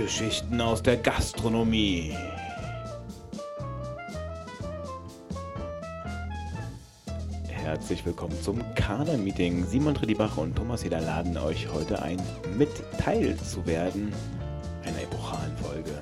[0.00, 2.16] Geschichten aus der Gastronomie.
[7.50, 9.66] Herzlich willkommen zum Kader-Meeting.
[9.66, 12.18] Simon Tredibach und Thomas Heder laden euch heute ein,
[12.56, 14.10] mit Teil zu werden
[14.86, 15.92] einer epochalen Folge,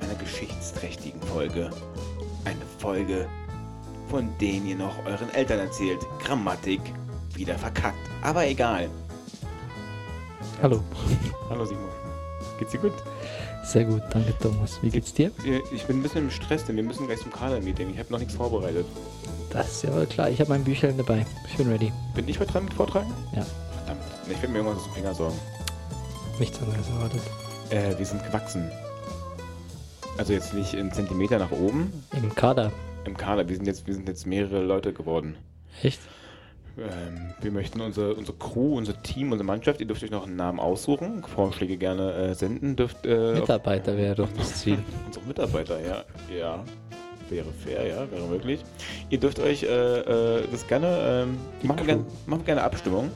[0.00, 1.70] einer geschichtsträchtigen Folge,
[2.44, 3.28] eine Folge,
[4.08, 6.00] von denen ihr noch euren Eltern erzählt.
[6.24, 6.80] Grammatik
[7.36, 8.90] wieder verkackt, aber egal.
[10.60, 10.82] Hallo.
[11.48, 11.88] Hallo Simon.
[12.58, 13.11] Geht's dir gut?
[13.72, 14.78] Sehr gut, danke Thomas.
[14.82, 15.30] Wie geht's dir?
[15.72, 17.88] Ich bin ein bisschen im Stress, denn wir müssen gleich zum Kader-Meeting.
[17.88, 18.84] Ich habe noch nichts vorbereitet.
[19.48, 20.28] Das ist ja wohl klar.
[20.28, 21.24] Ich habe mein Büchlein dabei.
[21.48, 21.90] Ich bin ready.
[22.14, 23.10] Bin ich heute dran mit Vortragen?
[23.34, 23.46] Ja.
[23.78, 24.02] Verdammt.
[24.26, 25.38] Ich werde mir irgendwas aus dem Finger sorgen.
[26.38, 27.22] Nichts anderes erwartet.
[27.70, 28.70] Äh, wir sind gewachsen.
[30.18, 32.70] Also jetzt nicht in Zentimeter nach oben Im Kader.
[33.06, 33.48] im Kader.
[33.48, 35.34] Wir sind jetzt, wir sind jetzt mehrere Leute geworden.
[35.82, 36.00] Echt?
[36.78, 40.36] Ähm, wir möchten unsere, unsere Crew, unser Team, unsere Mannschaft, ihr dürft euch noch einen
[40.36, 44.78] Namen aussuchen, Vorschläge gerne äh, senden, dürft äh, Mitarbeiter wäre doch das Ziel.
[45.06, 46.64] unsere Mitarbeiter, ja, ja,
[47.28, 48.64] wäre fair, ja, wäre möglich.
[49.10, 53.10] Ihr dürft euch äh, äh, das gerne, ähm, machen, gerne, machen gerne Abstimmung,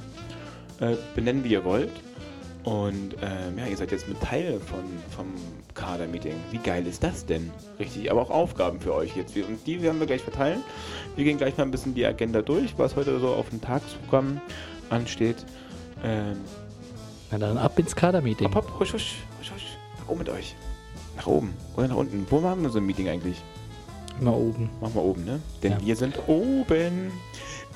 [0.81, 1.92] äh, benennen wie ihr wollt
[2.67, 4.81] und ähm, ja, ihr seid jetzt mit Teil von,
[5.14, 5.27] vom
[5.75, 6.34] Kader-Meeting.
[6.50, 7.50] Wie geil ist das denn?
[7.78, 9.36] Richtig, aber auch Aufgaben für euch jetzt.
[9.36, 10.62] Und die werden wir gleich verteilen.
[11.14, 14.41] Wir gehen gleich mal ein bisschen die Agenda durch, was heute so auf dem Tagesprogramm
[14.91, 15.47] ansteht.
[16.05, 16.37] Ähm,
[17.31, 18.53] Na dann ab ins Kader-Meeting.
[18.53, 19.77] hopp, hopp, husch, husch, husch, husch.
[20.00, 20.56] Nach oben mit euch.
[21.17, 22.27] Nach oben oder nach unten.
[22.28, 23.41] Wo haben wir so ein Meeting eigentlich?
[24.20, 24.70] Immer oben.
[24.81, 25.41] Machen wir oben, ne?
[25.62, 25.78] Denn Ja.
[25.84, 27.12] wir sind oben.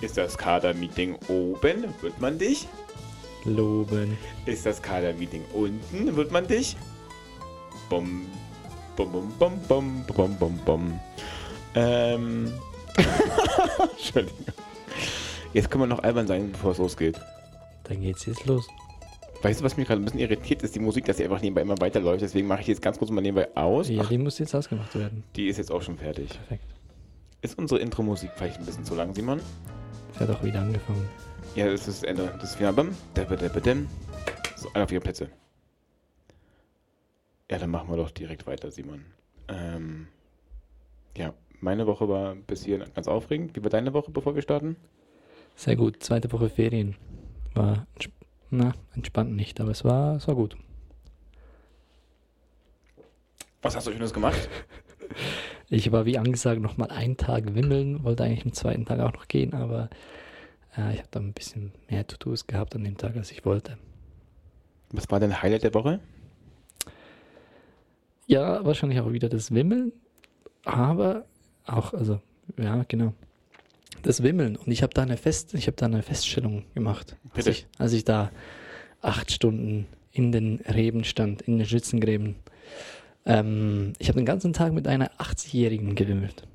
[0.00, 1.84] Ist das Kader-Meeting oben?
[2.00, 2.66] Wird man dich?
[3.44, 4.16] Loben.
[4.46, 6.16] Ist das Kader-Meeting unten?
[6.16, 6.76] Wird man dich?
[7.88, 8.26] Bum,
[8.96, 11.00] bum, bum, bum, bum, bum, bum, bum.
[11.74, 12.52] Ähm.
[13.92, 14.38] Entschuldigung.
[15.52, 17.20] Jetzt können wir noch albern sein, bevor es losgeht.
[17.84, 18.68] Dann geht's jetzt los.
[19.42, 21.62] Weißt du, was mich gerade ein bisschen irritiert, ist die Musik, dass sie einfach nebenbei
[21.62, 22.20] immer weiterläuft.
[22.20, 23.88] Deswegen mache ich die jetzt ganz kurz mal nebenbei aus.
[23.88, 25.24] Ja, Ach, die muss jetzt ausgemacht werden.
[25.34, 26.28] die ist jetzt auch schon fertig.
[26.28, 26.64] Perfekt.
[27.42, 29.40] Ist unsere Intro-Musik vielleicht ein bisschen zu lang, Simon?
[30.14, 31.08] Es hat auch wieder angefangen.
[31.54, 32.32] Ja, das ist das Ende.
[32.40, 32.94] Das ist wieder bam.
[34.56, 35.28] So, alle auf ihre Plätze.
[37.50, 39.04] Ja, dann machen wir doch direkt weiter, Simon.
[39.48, 40.06] Ähm,
[41.16, 43.56] ja, meine Woche war bis hier ganz aufregend.
[43.56, 44.76] Wie war deine Woche, bevor wir starten?
[45.56, 46.02] Sehr gut.
[46.02, 46.96] Zweite Woche Ferien.
[47.54, 47.86] War
[48.50, 50.56] na, entspannt nicht, aber es war, es war gut.
[53.62, 54.48] Was hast du Schönes gemacht?
[55.72, 59.28] Ich war wie angesagt nochmal einen Tag wimmeln, wollte eigentlich am zweiten Tag auch noch
[59.28, 59.88] gehen, aber
[60.76, 63.78] äh, ich habe dann ein bisschen mehr To-Dos gehabt an dem Tag, als ich wollte.
[64.90, 66.00] Was war dein Highlight der Woche?
[68.26, 69.92] Ja, wahrscheinlich auch wieder das Wimmeln,
[70.64, 71.24] aber
[71.66, 72.20] auch, also,
[72.58, 73.14] ja, genau.
[74.02, 74.56] Das Wimmeln.
[74.56, 77.16] Und ich habe da eine Fest, ich habe da eine Feststellung gemacht.
[77.34, 78.32] Als ich, als ich da
[79.02, 82.36] acht Stunden in den Reben stand, in den Schützengräben.
[83.26, 86.46] Ähm, ich habe den ganzen Tag mit einer 80-Jährigen gewimmelt.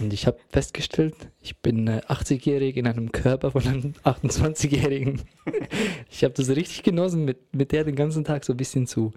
[0.00, 5.22] Und ich habe festgestellt, ich bin äh, 80-jährig in einem Körper von einem 28-Jährigen.
[6.10, 9.12] ich habe das richtig genossen, mit, mit der den ganzen Tag so ein bisschen zu,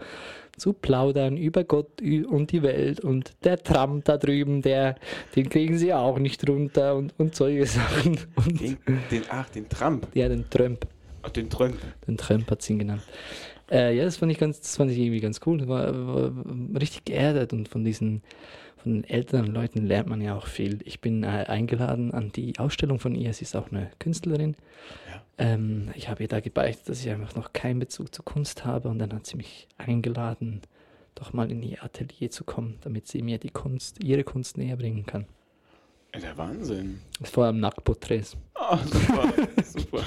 [0.58, 4.96] zu plaudern über Gott und die Welt und der Trump da drüben, der,
[5.36, 8.20] den kriegen sie auch nicht runter und, und solche Sachen.
[8.36, 8.78] Und Den,
[9.12, 10.08] den, ach, den Trump.
[10.14, 10.88] ja, den Trump.
[11.22, 11.78] Ach, den Trump.
[12.08, 13.04] Den Trump hat sie ihn genannt.
[13.72, 15.68] Äh, ja, das fand ich ganz, das fand ich irgendwie ganz cool.
[15.68, 16.32] War, war
[16.80, 18.22] richtig geerdet und von diesen,
[18.78, 20.80] von den älteren Leuten lernt man ja auch viel.
[20.84, 23.34] Ich bin äh, eingeladen an die Ausstellung von ihr.
[23.34, 24.58] Sie ist auch eine Künstlerin.
[25.08, 25.22] Ja.
[25.38, 28.90] Ähm, ich habe ihr da gebeichtet, dass ich einfach noch keinen Bezug zur Kunst habe
[28.90, 30.62] und dann hat sie mich eingeladen,
[31.16, 34.76] doch mal in ihr Atelier zu kommen, damit sie mir die Kunst, ihre Kunst näher
[34.76, 35.26] bringen kann.
[36.14, 37.00] Der Wahnsinn.
[37.24, 38.36] Vor allem Nacktporträts.
[38.56, 39.34] Ah, super,
[39.64, 40.04] super.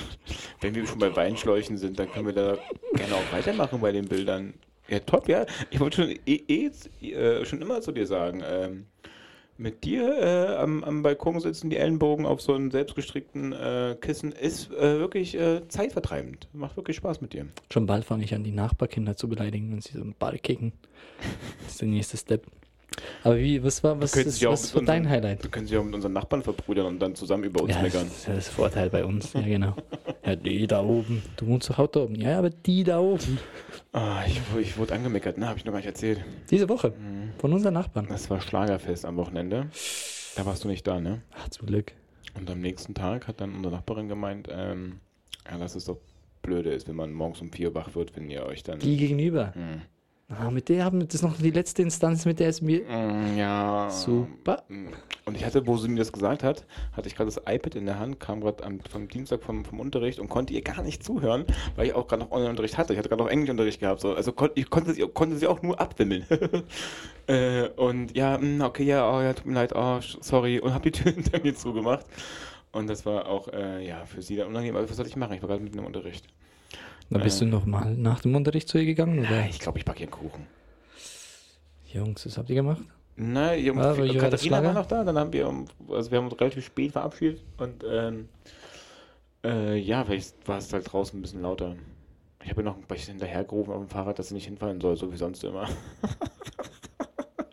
[0.60, 2.58] Wenn wir schon bei Weinschläuchen sind, dann können wir da
[2.94, 4.54] gerne auch weitermachen bei den Bildern.
[4.88, 5.46] Ja, top, ja.
[5.70, 8.86] Ich wollte schon, eh, eh, äh, schon immer zu dir sagen, ähm,
[9.56, 14.32] mit dir äh, am, am Balkon sitzen, die Ellenbogen auf so einem selbstgestrickten äh, Kissen,
[14.32, 16.48] ist äh, wirklich äh, zeitvertreibend.
[16.52, 17.46] Macht wirklich Spaß mit dir.
[17.72, 20.72] Schon bald fange ich an, die Nachbarkinder zu beleidigen, wenn sie so einen Ball kicken.
[21.62, 22.46] Das ist der nächste Step.
[23.22, 25.42] Aber wie, was war, was, ist, was mit war dein unseren- Highlight?
[25.42, 27.92] Wir können sie auch mit unseren Nachbarn verbrüdern und dann zusammen über uns Ja, das
[27.94, 28.06] meckern.
[28.08, 29.32] ist ja das Vorteil bei uns.
[29.32, 29.76] Ja, genau.
[30.26, 31.22] Ja, die da oben.
[31.36, 32.14] Du wohnst doch auch da oben.
[32.14, 33.38] Ja, aber die da oben.
[33.92, 35.46] Ah, ich, ich wurde angemeckert, ne?
[35.46, 36.24] Habe ich noch gar nicht erzählt.
[36.50, 36.90] Diese Woche.
[36.98, 37.32] Mhm.
[37.38, 38.06] Von unseren Nachbarn.
[38.08, 39.66] Das war Schlagerfest am Wochenende.
[40.36, 41.20] Da warst du nicht da, ne?
[41.38, 41.92] Ach, zum Glück.
[42.38, 45.00] Und am nächsten Tag hat dann unsere Nachbarin gemeint, ähm,
[45.50, 45.98] ja, dass es doch
[46.40, 48.78] blöde ist, wenn man morgens um vier Uhr wach wird, wenn ihr euch dann.
[48.78, 49.54] Die gegenüber.
[49.54, 49.82] Hm.
[50.28, 52.80] Ah, mit der haben das ist noch die letzte Instanz, mit der es mir.
[52.88, 53.90] Mm, Ja.
[53.90, 54.62] Super.
[54.68, 54.88] Mm.
[55.26, 57.84] Und ich hatte, wo sie mir das gesagt hat, hatte ich gerade das iPad in
[57.86, 61.44] der Hand, kam gerade vom Dienstag vom, vom Unterricht und konnte ihr gar nicht zuhören,
[61.76, 62.94] weil ich auch gerade noch Online-Unterricht hatte.
[62.94, 64.00] Ich hatte gerade noch Englischunterricht gehabt.
[64.00, 64.14] So.
[64.14, 66.24] Also kon ich konnte sie, konnte sie auch nur abwimmeln.
[67.26, 70.58] äh, und ja, mm, okay, ja, oh, ja, tut mir leid, oh, sorry.
[70.58, 72.06] Und habe die Tür hinter mir zugemacht.
[72.72, 74.76] Und das war auch, äh, ja, für sie dann unangenehm.
[74.76, 75.34] Aber was soll ich machen?
[75.34, 76.26] Ich war gerade mitten im Unterricht.
[77.10, 79.20] Dann bist du noch mal nach dem Unterricht zu ihr gegangen?
[79.20, 79.40] Oder?
[79.40, 80.46] Ja, ich glaube, ich backe hier einen Kuchen.
[81.92, 82.82] Jungs, was habt ihr gemacht?
[83.16, 85.46] Nein, ihr, Ah, welche war das Katharina war noch da, dann haben wir,
[85.88, 88.28] also wir haben uns relativ spät verabschiedet und ähm,
[89.44, 91.76] äh, ja, vielleicht war es halt draußen ein bisschen lauter.
[92.42, 94.96] Ich habe ihr noch ein bisschen hinterhergerufen auf dem Fahrrad, dass sie nicht hinfallen soll,
[94.96, 95.68] so wie sonst immer.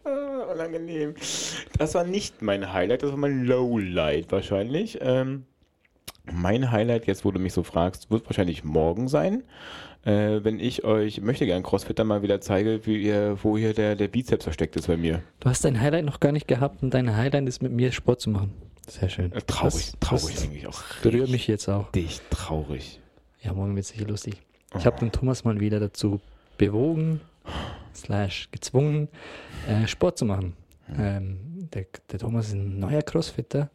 [0.52, 1.14] Unangenehm.
[1.78, 4.98] Das war nicht mein Highlight, das war mein Lowlight wahrscheinlich.
[5.02, 5.46] Ähm,
[6.26, 9.44] mein Highlight, jetzt wo du mich so fragst, wird wahrscheinlich morgen sein,
[10.04, 13.96] äh, wenn ich euch möchte gern Crossfitter mal wieder zeige, wie ihr, wo hier der,
[13.96, 15.22] der Bizeps versteckt ist bei mir.
[15.40, 18.22] Du hast dein Highlight noch gar nicht gehabt und dein Highlight ist mit mir Sport
[18.22, 18.52] zu machen.
[18.88, 19.32] Sehr schön.
[19.32, 20.82] Äh, Traurig, Das- traurig das eigentlich auch.
[21.02, 21.94] Berührt mich jetzt auch.
[21.94, 23.00] Richtig traurig.
[23.42, 24.36] Ja, morgen wird sicher lustig.
[24.76, 24.86] Ich Oh.
[24.86, 26.20] habe den Thomas mal wieder dazu
[26.58, 27.22] bewogen,
[27.96, 29.08] slash gezwungen,
[29.68, 30.54] äh, Sport zu machen.
[30.98, 31.38] Ähm,
[31.74, 33.70] der, der Thomas ist ein neuer Crossfitter.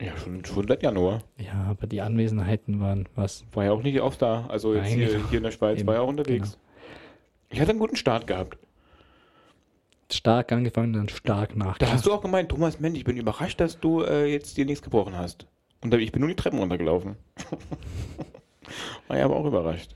[0.00, 1.20] Ja, schon, schon seit Januar.
[1.38, 3.44] Ja, aber die Anwesenheiten waren was.
[3.52, 4.46] War ja auch nicht oft da.
[4.48, 6.58] Also jetzt Eigentlich hier, hier in der Schweiz eben, war ja auch unterwegs.
[7.48, 8.58] Ich hatte einen guten Start gehabt.
[10.12, 11.96] Stark angefangen, dann stark Da nachgelassen.
[11.96, 14.82] hast du auch gemeint, Thomas, Mensch, ich bin überrascht, dass du äh, jetzt dir nichts
[14.82, 15.46] gebrochen hast.
[15.82, 17.16] Und ich bin nur die Treppen runtergelaufen.
[19.08, 19.94] War ja aber auch überrascht.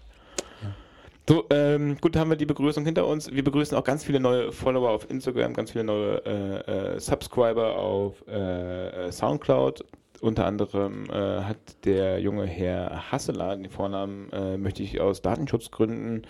[1.31, 3.31] So, ähm, gut, haben wir die Begrüßung hinter uns.
[3.31, 7.79] Wir begrüßen auch ganz viele neue Follower auf Instagram, ganz viele neue äh, äh, Subscriber
[7.79, 9.85] auf äh, Soundcloud.
[10.21, 16.27] Unter anderem äh, hat der junge Herr Hasseler, den Vornamen äh, möchte ich aus Datenschutzgründen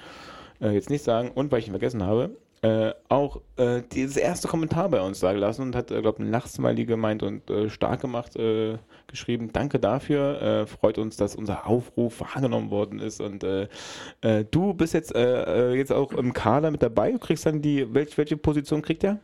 [0.61, 4.47] äh, jetzt nicht sagen und weil ich ihn vergessen habe, äh, auch äh, dieses erste
[4.47, 7.71] Kommentar bei uns da gelassen und hat, äh, glaube ich, ein Lachsmiley gemeint und äh,
[7.71, 8.77] stark gemacht äh,
[9.07, 9.51] geschrieben.
[9.53, 10.43] Danke dafür.
[10.43, 13.21] Äh, freut uns, dass unser Aufruf wahrgenommen worden ist.
[13.21, 17.12] Und du bist jetzt, jetzt auch im Kader mit dabei.
[17.12, 19.19] Du kriegst dann die, welche, welche Position kriegt der?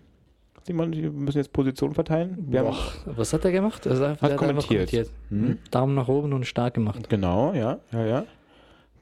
[0.66, 2.36] Simon, wir müssen jetzt Positionen verteilen.
[2.48, 3.86] Wir haben, Boah, was hat er gemacht?
[3.86, 4.36] Also, er Hat einfach
[4.66, 5.10] kommentiert.
[5.28, 5.58] Hm?
[5.70, 7.08] Daumen nach oben und stark gemacht.
[7.08, 8.24] Genau, ja, ja, ja.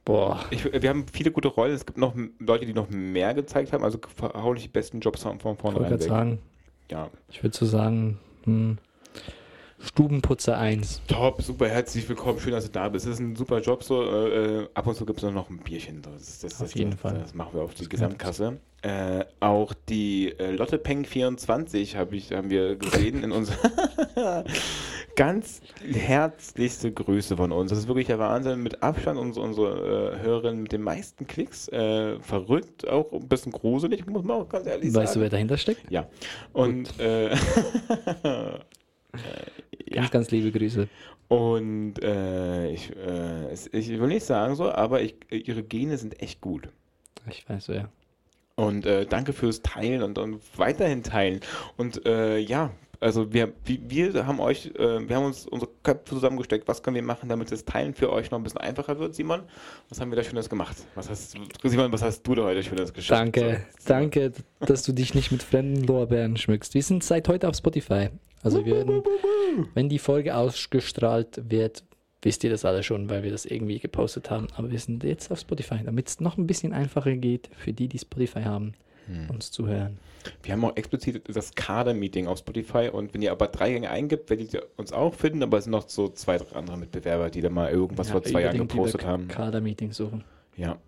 [0.04, 0.44] Boah.
[0.50, 1.72] Ich, wir haben viele gute Rollen.
[1.72, 3.82] Es gibt noch Leute, die noch mehr gezeigt haben.
[3.84, 6.08] Also hau nicht die besten Jobs von, Ich vornherein gerade weg.
[6.08, 6.38] sagen,
[6.90, 7.08] Ja.
[7.30, 8.78] ich würde so sagen, hm,
[9.84, 11.02] Stubenputzer 1.
[11.08, 12.40] Top, super, herzlich willkommen.
[12.40, 13.04] Schön, dass du da bist.
[13.04, 13.84] Das ist ein super Job.
[13.84, 16.00] So, äh, ab und zu gibt es noch ein Bierchen.
[16.00, 17.18] Das, das, Auf das, jeden Fall.
[17.18, 18.58] Das machen wir auf die Gesamtkasse.
[18.80, 23.58] Äh, auch die äh, Lotte Peng 24 hab ich, haben wir gesehen in unserer
[25.16, 27.68] ganz herzlichste Grüße von uns.
[27.68, 28.62] Das ist wirklich der Wahnsinn.
[28.62, 31.68] Mit Abstand unsere, unsere äh, Hörerin mit den meisten Klicks.
[31.68, 35.04] Äh, verrückt, auch ein bisschen gruselig, muss man auch ganz ehrlich sagen.
[35.04, 35.90] Weißt du, wer dahinter steckt?
[35.90, 36.08] Ja.
[36.54, 36.88] Und
[39.88, 40.02] ja.
[40.02, 40.88] Ganz, ganz liebe Grüße.
[41.28, 46.40] Und äh, ich, äh, ich will nicht sagen so, aber ich, ihre Gene sind echt
[46.40, 46.68] gut.
[47.28, 47.88] Ich weiß wer.
[48.56, 51.40] Und äh, danke fürs Teilen und, und weiterhin teilen.
[51.76, 52.70] Und äh, ja,
[53.00, 56.68] also wir, wir, wir haben euch, äh, wir haben uns unsere Köpfe zusammengesteckt.
[56.68, 59.42] Was können wir machen, damit das Teilen für euch noch ein bisschen einfacher wird, Simon?
[59.88, 60.76] Was haben wir da Schönes gemacht?
[60.94, 63.20] Was hast, Simon, was hast du da heute Schönes geschafft?
[63.20, 66.74] Danke, So, danke, dass du dich nicht mit fremden Lorbeeren schmückst.
[66.74, 68.10] Wir sind seit heute auf Spotify.
[68.44, 69.02] Also wir werden,
[69.74, 71.82] wenn die Folge ausgestrahlt wird,
[72.22, 74.46] wisst ihr das alle schon, weil wir das irgendwie gepostet haben.
[74.56, 77.88] Aber wir sind jetzt auf Spotify, damit es noch ein bisschen einfacher geht für die,
[77.88, 78.74] die Spotify haben,
[79.06, 79.28] Hm.
[79.30, 79.98] uns zu hören.
[80.42, 84.30] Wir haben auch explizit das Kader-Meeting auf Spotify und wenn ihr aber drei Gänge eingibt,
[84.30, 87.42] werdet ihr uns auch finden, aber es sind noch so zwei, drei andere Mitbewerber, die
[87.42, 89.28] da mal irgendwas vor zwei Jahren gepostet haben.
[89.28, 90.24] Kader-Meeting suchen.
[90.56, 90.78] Ja.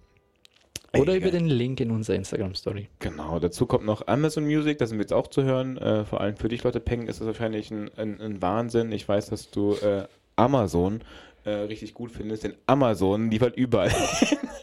[1.00, 2.88] Oder über den Link in unserer Instagram-Story.
[2.98, 5.76] Genau, dazu kommt noch Amazon Music, da sind wir jetzt auch zu hören.
[5.78, 8.92] Äh, vor allem für dich, Leute, Peng, ist das wahrscheinlich ein, ein, ein Wahnsinn.
[8.92, 11.00] Ich weiß, dass du äh, Amazon
[11.44, 13.92] äh, richtig gut findest, denn Amazon liefert überall.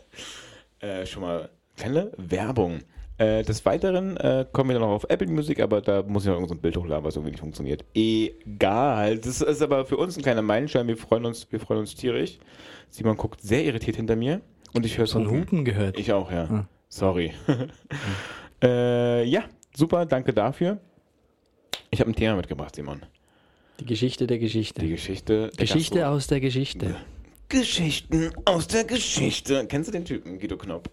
[0.80, 2.80] äh, schon mal kleine Werbung.
[3.18, 6.28] Äh, des Weiteren äh, kommen wir dann noch auf Apple Music, aber da muss ich
[6.28, 7.86] noch irgend so ein Bild hochladen, was irgendwie nicht funktioniert.
[7.94, 9.20] Egal.
[9.20, 10.88] Das ist aber für uns ein kleiner Meilenstein.
[10.88, 12.40] Wir freuen uns, wir freuen uns tierisch.
[12.90, 14.42] Simon guckt sehr irritiert hinter mir
[14.74, 15.98] und ich höre So ein Hupen gehört.
[16.00, 16.44] Ich auch, ja.
[16.46, 16.68] Ah.
[16.90, 17.34] Sorry.
[18.64, 19.44] äh, ja,
[19.76, 20.80] super, danke dafür.
[21.90, 23.02] Ich habe ein Thema mitgebracht, Simon.
[23.80, 24.82] Die Geschichte der Geschichte.
[24.82, 25.50] Die Geschichte.
[25.50, 26.96] der Geschichte Gastro- aus der Geschichte.
[27.50, 29.66] Geschichten aus der Geschichte.
[29.68, 30.90] Kennst du den Typen, Guido Knopp?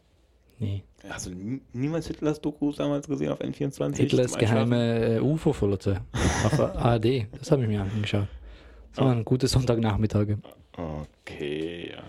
[0.59, 0.83] Nee.
[1.09, 3.97] Hast du nie, niemals Hitlers Dokus damals gesehen auf N24?
[3.97, 6.03] Hitlers geheime äh, UFO-Flotte
[6.45, 7.27] auf ARD.
[7.39, 8.27] Das habe ich mir angeschaut.
[8.95, 10.39] Das waren gute Sonntagnachmittage.
[10.77, 12.03] Okay, ja.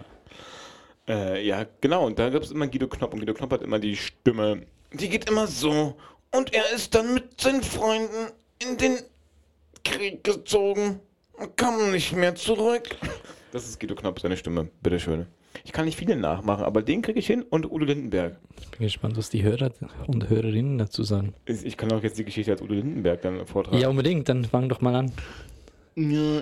[1.08, 2.05] Äh, ja, genau.
[2.05, 3.13] Und da gab es immer Guido Knopp.
[3.13, 4.63] Und Guido Knopp hat immer die Stimme.
[4.93, 5.96] Die geht immer so.
[6.31, 8.98] Und er ist dann mit seinen Freunden in den
[9.84, 11.00] Krieg gezogen
[11.34, 12.96] und kam nicht mehr zurück.
[13.51, 14.70] Das ist Guido Knopp, seine Stimme.
[14.81, 15.25] Bitteschön.
[15.63, 18.38] Ich kann nicht viele nachmachen, aber den kriege ich hin und Udo Lindenberg.
[18.62, 19.72] Ich bin gespannt, was die Hörer
[20.08, 21.34] und Hörerinnen dazu sagen.
[21.46, 23.77] Ich kann auch jetzt die Geschichte als Udo Lindenberg dann vortragen.
[23.77, 25.12] Ja, unbedingt, dann fang doch mal an.
[25.96, 26.41] Ja,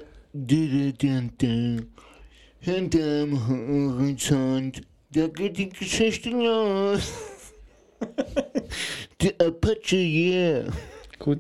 [2.66, 2.72] da.
[2.72, 7.12] Hinterm Horizont, da geht die Geschichte los.
[9.22, 10.72] Der Apache, yeah.
[11.18, 11.40] Gut,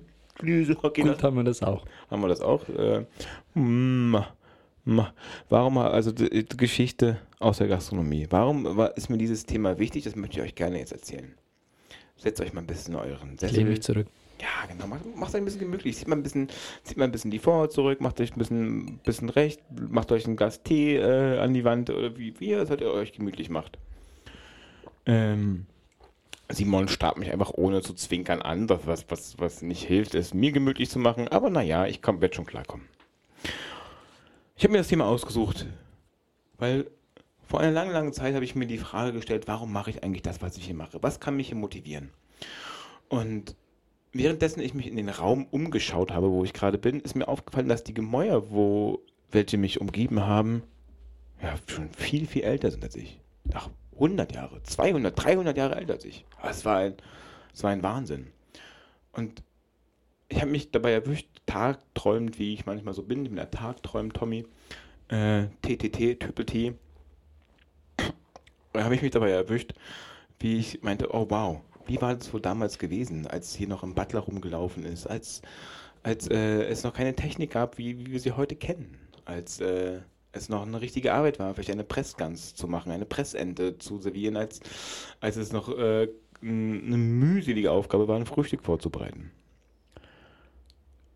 [0.84, 1.86] Hockey gut haben wir das auch.
[2.10, 2.68] haben wir das auch.
[2.70, 3.06] Äh,
[3.54, 4.28] ma,
[4.84, 5.14] ma.
[5.50, 8.28] Warum also die, die Geschichte aus der Gastronomie?
[8.30, 10.04] Warum war, ist mir dieses Thema wichtig?
[10.04, 11.34] Das möchte ich euch gerne jetzt erzählen.
[12.18, 13.64] Setzt euch mal ein bisschen in euren Ich lehne Sessel.
[13.66, 14.08] mich zurück.
[14.42, 14.88] Ja, genau.
[14.88, 15.98] Macht, euch ein bisschen gemütlich.
[15.98, 16.48] Zieht mal ein bisschen,
[16.84, 20.26] zieht mal ein bisschen die Vorhaut zurück, macht euch ein bisschen, bisschen recht, macht euch
[20.28, 23.12] ein Glas Tee äh, an die Wand oder wie, wie ihr es halt ihr euch
[23.12, 23.78] gemütlich macht.
[25.06, 25.66] Ähm,
[26.50, 30.34] Simon starrt mich einfach ohne zu zwinkern an, was, was, was, was nicht hilft, es
[30.34, 31.28] mir gemütlich zu machen.
[31.28, 32.88] Aber naja, ich komm, werde schon klarkommen.
[34.56, 35.68] Ich habe mir das Thema ausgesucht,
[36.58, 36.90] weil
[37.46, 40.22] vor einer langen, langen Zeit habe ich mir die Frage gestellt, warum mache ich eigentlich
[40.22, 41.02] das, was ich hier mache?
[41.02, 42.10] Was kann mich hier motivieren?
[43.10, 43.56] Und
[44.12, 47.70] währenddessen ich mich in den Raum umgeschaut habe, wo ich gerade bin, ist mir aufgefallen,
[47.70, 49.02] dass die Gemäuer, wo
[49.32, 50.64] welche mich umgeben haben,
[51.42, 53.20] ja, schon viel, viel älter sind als ich.
[53.54, 56.26] Ach, 100 Jahre, 200, 300 Jahre älter als ich.
[56.44, 56.96] Es war ein,
[57.54, 58.28] es war ein Wahnsinn.
[59.12, 59.44] Und
[60.28, 64.46] ich habe mich dabei erwischt, tagträumend, wie ich manchmal so bin, bin der Tagträumt Tommy,
[65.10, 66.74] äh, TTT, Triple T,
[68.74, 69.74] da habe ich mich dabei erwischt,
[70.40, 73.96] wie ich meinte, oh wow, wie war das wohl damals gewesen, als hier noch ein
[73.96, 75.42] Butler rumgelaufen ist, als,
[76.04, 80.00] als äh, es noch keine Technik gab, wie, wie wir sie heute kennen, als äh,
[80.32, 84.38] es noch eine richtige Arbeit war, vielleicht eine Pressgans zu machen, eine Pressente zu servieren,
[84.38, 84.60] als,
[85.20, 86.08] als es noch äh,
[86.42, 89.32] eine mühselige Aufgabe war, ein Frühstück vorzubereiten.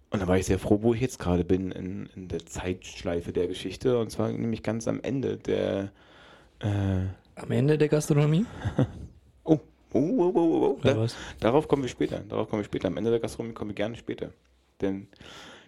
[0.09, 3.31] Und da war ich sehr froh, wo ich jetzt gerade bin in, in der Zeitschleife
[3.31, 5.91] der Geschichte, und zwar nämlich ganz am Ende der
[6.59, 8.45] äh, Am Ende der Gastronomie?
[9.93, 11.07] Oh, oh, oh, oh, oh,
[11.39, 12.19] darauf kommen wir später.
[12.19, 12.87] Darauf kommen wir später.
[12.87, 14.31] Am Ende der Gastronomie kommen wir gerne später.
[14.81, 15.07] Denn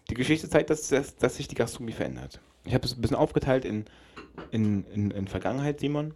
[0.09, 2.39] die Geschichte zeigt, dass, dass, dass sich die Gastronomie verändert.
[2.65, 3.85] Ich habe es ein bisschen aufgeteilt in,
[4.51, 6.13] in, in, in Vergangenheit, Simon.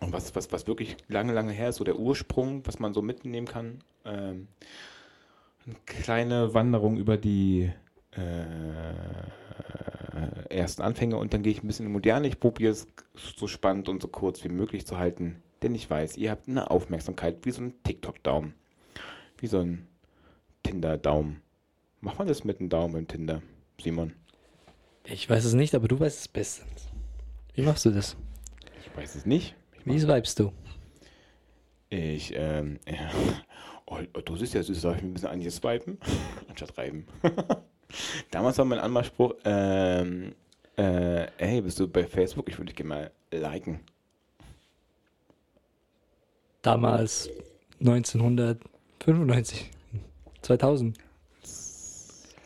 [0.00, 3.00] Und was, was, was wirklich lange, lange her ist, so der Ursprung, was man so
[3.00, 3.78] mitnehmen kann.
[4.04, 4.48] Ähm,
[5.66, 7.72] eine kleine Wanderung über die
[8.12, 8.94] äh,
[10.50, 12.28] ersten Anfänge und dann gehe ich ein bisschen in die Moderne.
[12.28, 16.16] Ich probiere es so spannend und so kurz wie möglich zu halten, denn ich weiß,
[16.16, 18.54] ihr habt eine Aufmerksamkeit wie so ein TikTok-Daumen.
[19.38, 19.86] Wie so ein
[20.62, 21.40] Tinder-Daumen.
[22.00, 23.42] Macht man das mit einem Daumen im Tinder,
[23.82, 24.12] Simon?
[25.04, 26.88] Ich weiß es nicht, aber du weißt es bestens.
[27.54, 28.16] Wie machst du das?
[28.80, 29.54] Ich weiß es nicht.
[29.78, 30.52] Ich, Wie swipest du?
[31.88, 33.10] ich ähm, ja.
[33.86, 35.98] Oh, oh, du siehst ja süß, soll ich ein bisschen an dir swipen?
[36.48, 37.06] Anstatt reiben.
[38.32, 40.34] Damals war mein Anmachspruch, ähm,
[40.76, 42.48] äh, hey, bist du bei Facebook?
[42.48, 43.80] Ich würde dich gerne mal liken.
[46.66, 47.30] Damals
[47.78, 49.70] 1995,
[50.42, 50.98] 2000.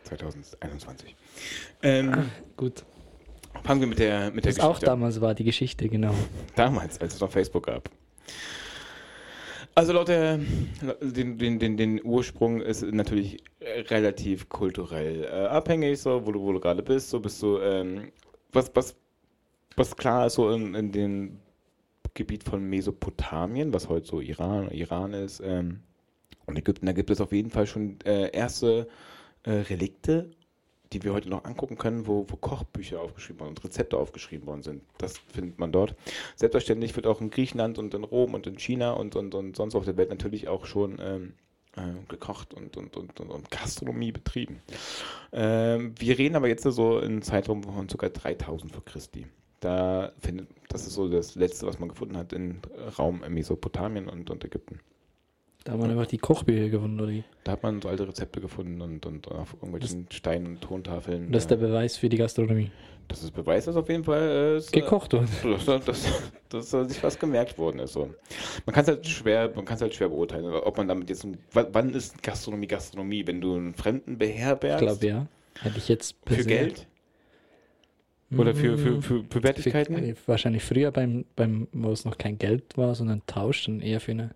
[0.05, 1.17] 2021.
[1.83, 2.85] Ähm, Gut.
[3.65, 5.01] fangen wir mit der, mit der Das auch Geschichte an.
[5.01, 6.15] damals war die Geschichte, genau.
[6.55, 7.89] Damals, als es noch Facebook gab.
[9.75, 10.39] Also laut der,
[11.01, 16.53] den, den, den, den Ursprung ist natürlich relativ kulturell äh, abhängig, so wo du, wo
[16.53, 18.13] du gerade bist, so bist du, ähm,
[18.53, 18.95] was, was,
[19.77, 21.39] was klar ist, so in, in dem
[22.21, 25.81] Gebiet von Mesopotamien, was heute so Iran, Iran ist, ähm,
[26.45, 28.89] und Ägypten, da gibt es auf jeden Fall schon äh, erste
[29.45, 30.31] äh, Relikte,
[30.93, 34.63] die wir heute noch angucken können, wo, wo Kochbücher aufgeschrieben worden und Rezepte aufgeschrieben worden
[34.63, 34.83] sind.
[34.99, 35.95] Das findet man dort.
[36.37, 39.75] Selbstverständlich wird auch in Griechenland und in Rom und in China und, und, und sonst
[39.75, 41.33] auf der Welt natürlich auch schon ähm,
[41.77, 44.61] äh, gekocht und, und, und, und, Gastronomie betrieben.
[45.33, 48.09] Ähm, wir reden aber jetzt so in Zeitraum von ca.
[48.11, 49.27] 3000 vor Christi.
[49.61, 52.61] Da findet, das ist so das Letzte, was man gefunden hat im
[52.99, 54.81] Raum Mesopotamien und, und Ägypten.
[55.65, 57.25] Da haben wir einfach die Kochbücher gefunden, oder wie?
[57.45, 61.27] Da hat man so alte Rezepte gefunden und, und auf irgendwelchen Steinen und Tontafeln.
[61.27, 62.71] Und das ist der äh, Beweis für die Gastronomie.
[63.09, 65.29] das ist Beweis, dass auf jeden Fall äh, es, äh, Gekocht wurde.
[65.67, 67.93] dass, dass, dass, dass sich was gemerkt worden ist.
[67.93, 68.09] So.
[68.65, 71.91] Man kann es halt schwer, man kann halt schwer beurteilen, ob man damit jetzt, wann
[71.91, 75.27] ist Gastronomie Gastronomie, wenn du einen Fremden Ich beherbergst glaube, ja.
[75.61, 76.87] Hätte ich jetzt per für Geld
[78.37, 79.97] oder für, für, Mm, für, für Wertigkeiten?
[80.15, 84.01] Für, wahrscheinlich früher, beim, beim, wo es noch kein Geld war, sondern Tausch, dann eher
[84.01, 84.35] für eine,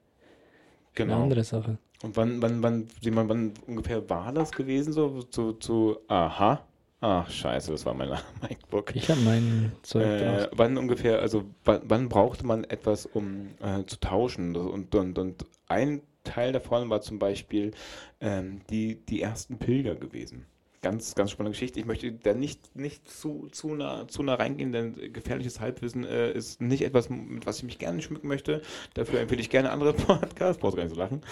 [0.92, 1.22] für eine Genau.
[1.24, 1.78] andere Sache.
[2.02, 4.92] Und wann, wann, wann, mal, wann ungefähr war das gewesen?
[4.92, 6.64] So zu, zu aha,
[7.06, 8.08] Ach, scheiße, das war mein
[8.40, 8.96] MacBook.
[8.96, 13.84] Ich habe mein Zeug Äh, wann ungefähr, also wann, wann brauchte man etwas, um äh,
[13.84, 14.56] zu tauschen?
[14.56, 17.72] Und, und, und ein Teil davon war zum Beispiel
[18.20, 20.46] ähm, die, die ersten Pilger gewesen.
[20.84, 21.80] Ganz, ganz spannende Geschichte.
[21.80, 26.30] Ich möchte da nicht, nicht zu, zu, nah, zu nah reingehen, denn gefährliches Halbwissen äh,
[26.32, 28.60] ist nicht etwas, mit was ich mich gerne schmücken möchte.
[28.92, 31.22] Dafür empfehle ich gerne andere Podcasts, brauchst gar nicht so lachen.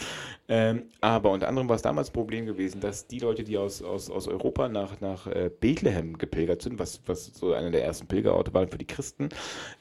[0.49, 3.82] Ähm, aber unter anderem war es damals das Problem gewesen, dass die Leute, die aus,
[3.82, 8.06] aus, aus Europa nach, nach äh, Bethlehem gepilgert sind, was, was so einer der ersten
[8.06, 9.28] Pilgerorte war für die Christen,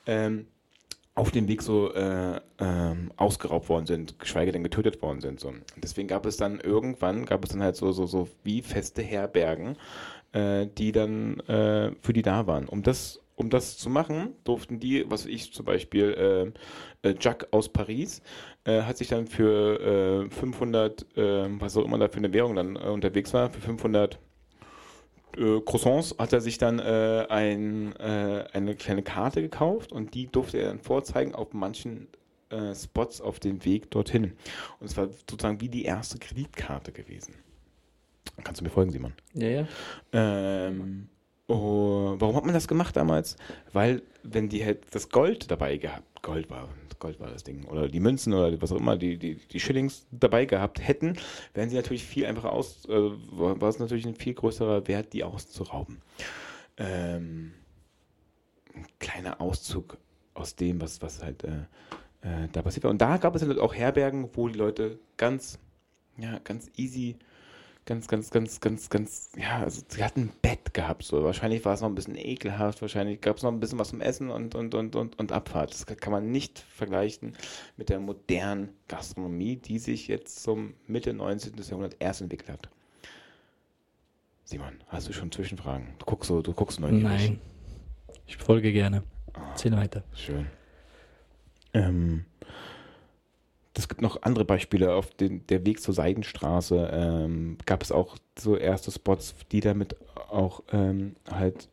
[0.06, 0.48] ähm,
[1.14, 5.40] auf dem Weg so äh, ähm, ausgeraubt worden sind, geschweige denn getötet worden sind.
[5.40, 5.54] So.
[5.78, 9.76] Deswegen gab es dann irgendwann, gab es dann halt so, so, so wie feste Herbergen,
[10.32, 12.68] äh, die dann äh, für die da waren.
[12.68, 16.54] Um das, um das zu machen, durften die, was ich zum Beispiel,
[17.04, 18.22] äh, äh, Jacques aus Paris,
[18.64, 22.56] äh, hat sich dann für äh, 500, äh, was auch immer da für eine Währung
[22.56, 24.18] dann äh, unterwegs war, für 500
[25.38, 30.28] äh, Croissants hat er sich dann äh, ein, äh, eine kleine Karte gekauft und die
[30.28, 32.08] durfte er dann vorzeigen auf manchen
[32.50, 34.34] äh, Spots auf dem Weg dorthin.
[34.80, 37.36] Und es war sozusagen wie die erste Kreditkarte gewesen.
[38.44, 39.14] Kannst du mir folgen, Simon?
[39.34, 39.68] Ja, ja.
[40.14, 41.10] Ähm,
[41.48, 43.36] oh, warum hat man das gemacht damals?
[43.74, 46.70] Weil, wenn die halt das Gold dabei gehabt, Gold war,
[47.02, 50.08] Gold war das Ding, oder die Münzen oder was auch immer, die, die, die Schillings
[50.12, 51.18] dabei gehabt hätten,
[51.54, 55.26] wären sie natürlich viel einfacher aus, äh, war es natürlich ein viel größerer Wert, die
[55.26, 56.02] auszurauben.
[56.78, 57.52] Ähm,
[58.74, 59.98] ein kleiner Auszug
[60.34, 61.66] aus dem, was, was halt äh,
[62.22, 62.92] äh, da passiert war.
[62.92, 65.60] Und da gab es dann auch Herbergen, wo die Leute ganz,
[66.18, 67.18] ja, ganz easy
[67.92, 71.26] ganz, ganz, ganz, ganz, ganz, ja, also sie hatten ein Bett gehabt, so.
[71.26, 74.00] Wahrscheinlich war es noch ein bisschen ekelhaft, wahrscheinlich gab es noch ein bisschen was zum
[74.00, 75.74] Essen und, und, und, und, und Abfahrt.
[75.74, 77.34] Das kann man nicht vergleichen
[77.76, 81.52] mit der modernen Gastronomie, die sich jetzt zum Mitte 19.
[81.58, 82.70] Jahrhundert erst entwickelt hat.
[84.46, 85.88] Simon, hast du schon Zwischenfragen?
[86.00, 87.04] Du guckst so, du guckst neugierig.
[87.04, 87.42] Nein.
[88.26, 89.04] Ich folge gerne.
[89.50, 90.06] Erzähl weiter.
[90.16, 90.48] schön.
[91.74, 92.24] Ähm,
[93.74, 94.94] es gibt noch andere Beispiele.
[94.94, 99.96] Auf den, der Weg zur Seidenstraße ähm, gab es auch so erste Spots, die damit
[100.30, 101.70] auch ähm, halt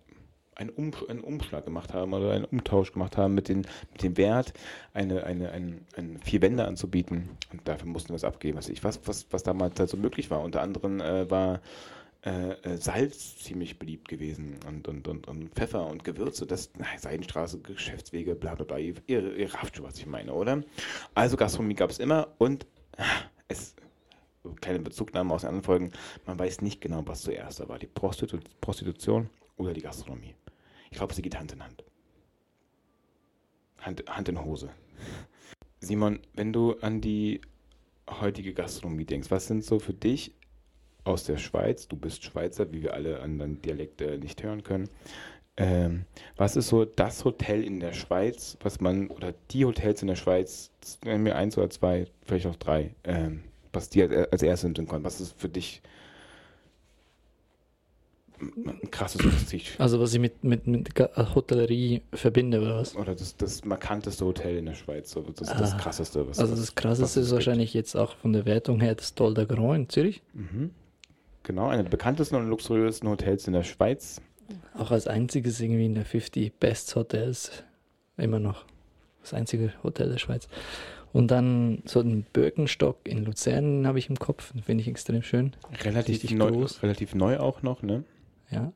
[0.55, 4.17] einen, um, einen Umschlag gemacht haben oder einen Umtausch gemacht haben mit, den, mit dem
[4.17, 4.53] Wert,
[4.93, 7.31] eine, eine, ein, ein vier Wände anzubieten.
[7.53, 8.59] Und dafür mussten wir es abgeben.
[8.59, 10.43] Also ich weiß, was, was damals halt so möglich war.
[10.43, 11.61] Unter anderem äh, war
[12.25, 16.47] äh, äh, Salz ziemlich beliebt gewesen und, und, und, und Pfeffer und Gewürze.
[16.47, 18.79] Das, na, Seidenstraße, Geschäftswege, bla bla bla.
[18.79, 20.63] Ihr, ihr, rafft schon, was ich meine, oder?
[21.15, 23.05] Also Gastronomie gab es immer und ah,
[23.47, 23.77] es
[24.61, 25.93] kleine Bezugnahme aus den anderen Folgen,
[26.27, 30.35] man weiß nicht genau, was zuerst da war, die Prostitu Prostitution oder die Gastronomie.
[30.91, 31.85] Ich glaube, sie geht Hand in Hand.
[33.79, 34.71] Hand, Hand in Hose.
[35.81, 37.41] Simon, wenn du an die
[38.09, 40.35] heutige Gastronomie denkst, was sind so für dich
[41.09, 44.63] aus der Schweiz, du bist Schweizer, wie wir alle an deinem Dialekt äh, nicht hören
[44.63, 44.89] können,
[45.57, 46.05] ähm,
[46.37, 50.15] was ist so das Hotel in der Schweiz, was man, oder die Hotels in der
[50.15, 50.71] Schweiz,
[51.05, 53.43] nennen wir eins oder zwei, vielleicht auch drei, ähm,
[53.73, 55.83] was dir als, erstes in kommt, was ist für dich
[58.41, 62.95] ein krasses Prestige Also was ich mit, mit, mit Hotellerie verbinde, oder was?
[62.95, 66.29] oder das, das markanteste Hotel in der Schweiz, so das, das Ah, krasseste.
[66.29, 69.35] Was, Also das krasseste es ist wahrscheinlich jetzt auch von der Wertung her das Dol
[69.35, 70.23] der Grand in Zürich.
[70.35, 70.71] Mhm.
[71.49, 74.21] Genau, eine der bekanntesten und luxuriösesten Hotels in der Schweiz.
[74.77, 77.65] Auch als einziges irgendwie in der 50 Best Hotels
[78.19, 78.67] immer noch.
[79.23, 80.47] Das einzige Hotel der Schweiz.
[81.15, 84.53] Und dann so ein Birkenstock in Luzern habe ich im Kopf.
[84.63, 85.57] Finde ich extrem schön.
[85.85, 86.83] Relativ neu, groß.
[86.83, 88.05] relativ neu auch noch, ne?
[88.51, 88.71] Ja.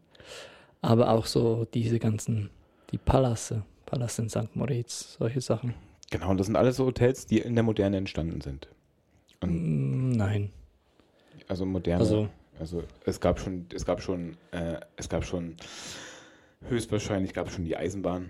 [0.80, 2.48] Aber auch so diese ganzen,
[2.90, 3.64] die Palasse.
[3.84, 4.56] Palast in St.
[4.56, 5.74] Moritz, solche Sachen.
[6.10, 8.68] Genau, und das sind alles so Hotels, die in der Moderne entstanden sind.
[9.42, 10.50] Und Mm, Nein.
[11.48, 12.00] also moderne.
[12.00, 12.28] Also,
[12.62, 15.56] Also es gab schon, es gab schon, äh, es gab schon,
[16.68, 18.28] höchstwahrscheinlich gab es schon die Eisenbahn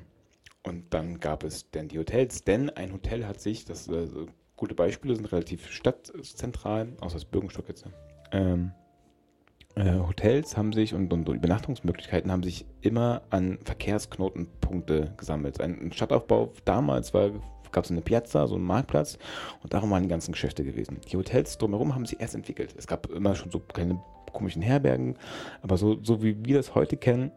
[0.62, 4.08] und dann gab es dann die Hotels, denn ein Hotel hat sich, das äh,
[4.56, 7.84] gute Beispiele sind relativ stadtzentral, außer das Birkenstock jetzt.
[8.30, 8.72] Ähm,
[9.74, 15.60] äh, Hotels haben sich und, und, und Übernachtungsmöglichkeiten haben sich immer an Verkehrsknotenpunkte gesammelt.
[15.60, 19.18] Ein, Stadtaufbau damals gab es eine Piazza, so einen Marktplatz
[19.62, 21.02] und darum waren die ganzen Geschäfte gewesen.
[21.10, 22.74] Die Hotels drumherum haben sich erst entwickelt.
[22.78, 24.00] Es gab immer schon so kleine
[24.32, 25.16] komischen Herbergen,
[25.62, 27.30] aber so, so wie wir das heute kennen,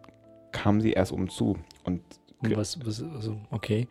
[0.51, 1.57] kamen sie erst um zu.
[1.83, 2.01] Und
[2.41, 3.87] was, was, also, okay.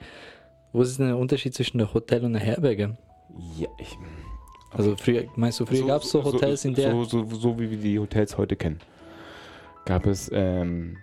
[0.72, 2.96] Wo ist denn der Unterschied zwischen der Hotel und der Herberge?
[3.58, 3.96] ja, ich,
[4.70, 6.90] Also früher, meinst du, früher gab es so Hotels so, in der.
[6.90, 8.80] So, so, so wie wir die Hotels heute kennen.
[9.84, 10.96] Gab es, ähm,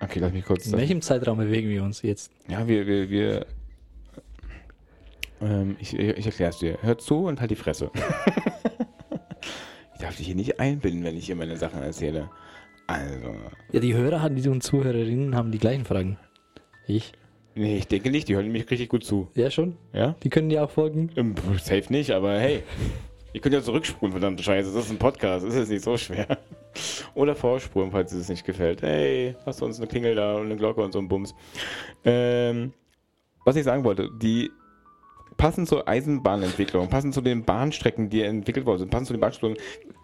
[0.00, 0.66] okay, lass mich kurz.
[0.66, 2.30] in welchem Zeitraum bewegen wir uns jetzt?
[2.48, 3.46] Ja, wir, wir, wir
[5.42, 6.78] ähm, ich, ich erkläre es dir.
[6.82, 7.90] Hör zu und halt die Fresse.
[10.02, 12.28] ich darf dich hier nicht einbinden, wenn ich hier meine Sachen erzähle.
[12.88, 13.36] Also,
[13.70, 16.18] Ja, die Hörer haben, die und Zuhörerinnen haben die gleichen Fragen.
[16.88, 17.12] Ich?
[17.54, 19.28] nee, ich denke nicht, die hören mich richtig gut zu.
[19.36, 19.76] Ja, schon.
[19.92, 20.16] Ja?
[20.24, 21.10] Die können dir auch folgen.
[21.14, 22.64] Ähm, Safe nicht, aber hey.
[23.32, 24.74] Ihr könnt ja zurückspulen, verdammte Scheiße.
[24.74, 26.26] Das ist ein Podcast, das ist nicht so schwer.
[27.14, 28.82] Oder vorspulen, falls es nicht gefällt.
[28.82, 31.32] Hey, hast du uns eine Klingel da und eine Glocke und so ein Bums.
[32.04, 32.72] Ähm,
[33.44, 34.50] was ich sagen wollte, die
[35.42, 39.56] passend zur Eisenbahnentwicklung, passend zu den Bahnstrecken, die entwickelt worden sind, passend zu den Bahnstrecken,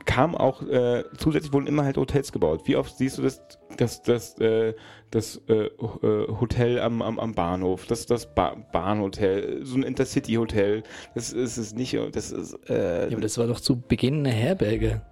[0.04, 2.62] kam auch, äh, zusätzlich wurden immer halt Hotels gebaut.
[2.64, 3.40] Wie oft siehst du das,
[3.76, 4.74] das, das, äh,
[5.12, 10.82] das äh, äh, Hotel am, am, am Bahnhof, das, das ba Bahnhotel, so ein Intercity-Hotel,
[11.14, 14.30] das ist es nicht, das ist, äh, Ja, aber das war doch zu Beginn eine
[14.30, 15.02] Herberge.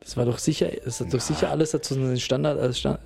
[0.00, 2.98] Das war doch sicher, das hat doch sicher alles dazu einen Standard als Sta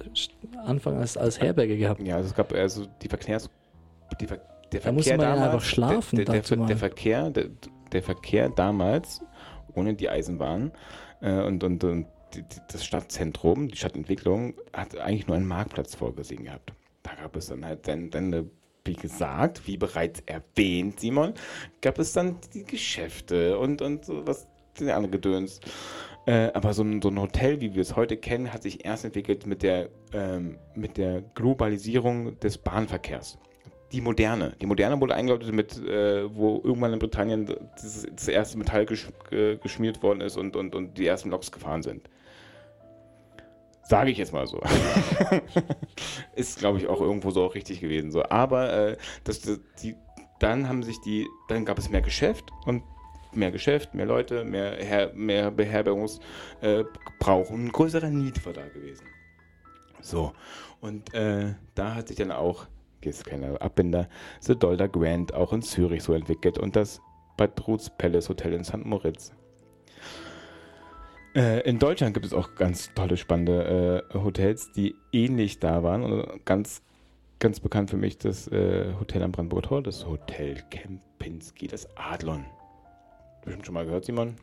[0.64, 2.00] Anfang als, als Herberge gehabt.
[2.00, 3.50] Ja, also es gab also die Verkehrs...
[4.20, 4.38] Die Ver
[4.72, 7.46] der Da musste man ja einfach schlafen Der, der, der, der, Verkehr, der,
[7.92, 9.20] der Verkehr damals,
[9.74, 10.72] ohne die Eisenbahn
[11.20, 15.94] äh, und, und, und die, die, das Stadtzentrum, die Stadtentwicklung, hat eigentlich nur einen Marktplatz
[15.94, 16.72] vorgesehen gehabt.
[17.02, 18.50] Da gab es dann halt dann, dann eine
[18.85, 21.35] wie gesagt, wie bereits erwähnt, Simon,
[21.80, 25.61] gab es dann die Geschäfte und, und so was die andere Gedöns.
[26.26, 29.04] Äh, aber so ein, so ein Hotel, wie wir es heute kennen, hat sich erst
[29.04, 33.38] entwickelt mit der, ähm, mit der Globalisierung des Bahnverkehrs.
[33.92, 34.57] Die Moderne.
[34.61, 39.09] Die Moderne wurde eingeläutet mit, äh, wo irgendwann in Britannien das, das erste Metall gesch
[39.31, 42.09] äh, geschmiert worden ist und, und, und die ersten Loks gefahren sind.
[43.85, 44.61] Sage ich jetzt mal so.
[46.35, 48.11] ist, glaube ich, auch irgendwo so auch richtig gewesen.
[48.11, 48.22] So.
[48.24, 49.96] Aber äh, das, das, die,
[50.38, 52.83] dann haben sich die, dann gab es mehr Geschäft und
[53.35, 56.20] mehr Geschäft, mehr Leute, mehr, Her mehr Beherbergungsbrauch
[56.61, 59.05] äh, und ein größerer Need war da gewesen.
[60.00, 60.33] So,
[60.81, 62.66] und äh, da hat sich dann auch,
[63.10, 64.08] ist keine Abbinder,
[64.40, 67.00] The Dollar Grand auch in Zürich so entwickelt und das
[67.36, 68.84] Bad Ruths Palace Hotel in St.
[68.84, 69.32] Moritz.
[71.34, 76.02] Äh, in Deutschland gibt es auch ganz tolle, spannende äh, Hotels, die ähnlich da waren.
[76.02, 76.82] Und ganz,
[77.38, 82.44] ganz bekannt für mich das äh, Hotel am Brandenburger Tor, das Hotel Kempinski, das Adlon.
[83.44, 84.36] Bestimmt schon mal gehört, Simon?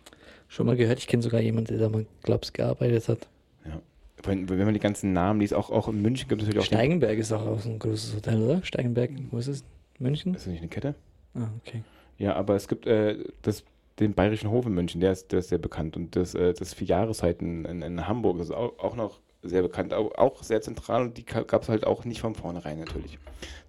[0.47, 3.29] Schon mal gehört, ich kenne sogar jemanden, der da mal, glaubst gearbeitet hat.
[3.65, 3.79] Ja.
[4.23, 6.67] Wenn, wenn man die ganzen Namen liest, auch, auch in München gibt es natürlich auch.
[6.67, 8.63] Steigenberg ist auch, auch so ein großes Hotel, oder?
[8.63, 9.63] Steigenberg, wo ist es?
[9.97, 10.33] München?
[10.33, 10.95] Ist das nicht eine Kette?
[11.35, 11.83] Ah, okay.
[12.17, 13.63] Ja, aber es gibt äh, das,
[13.99, 15.95] den Bayerischen Hof in München, der ist, der ist sehr bekannt.
[15.95, 19.93] Und das, äh, das Vierjahreszeiten in, in Hamburg das ist auch, auch noch sehr bekannt,
[19.93, 23.19] auch, auch sehr zentral und die gab es halt auch nicht von vornherein natürlich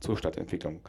[0.01, 0.81] zur Stadtentwicklung.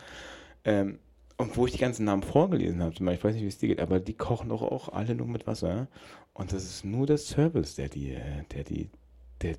[0.64, 1.00] Ähm,
[1.38, 3.80] und wo ich die ganzen Namen vorgelesen habe, ich weiß nicht, wie es dir geht,
[3.80, 5.88] aber die kochen doch auch alle nur mit Wasser.
[6.34, 8.90] Und das ist nur der Service, der die, äh, der die,
[9.42, 9.56] der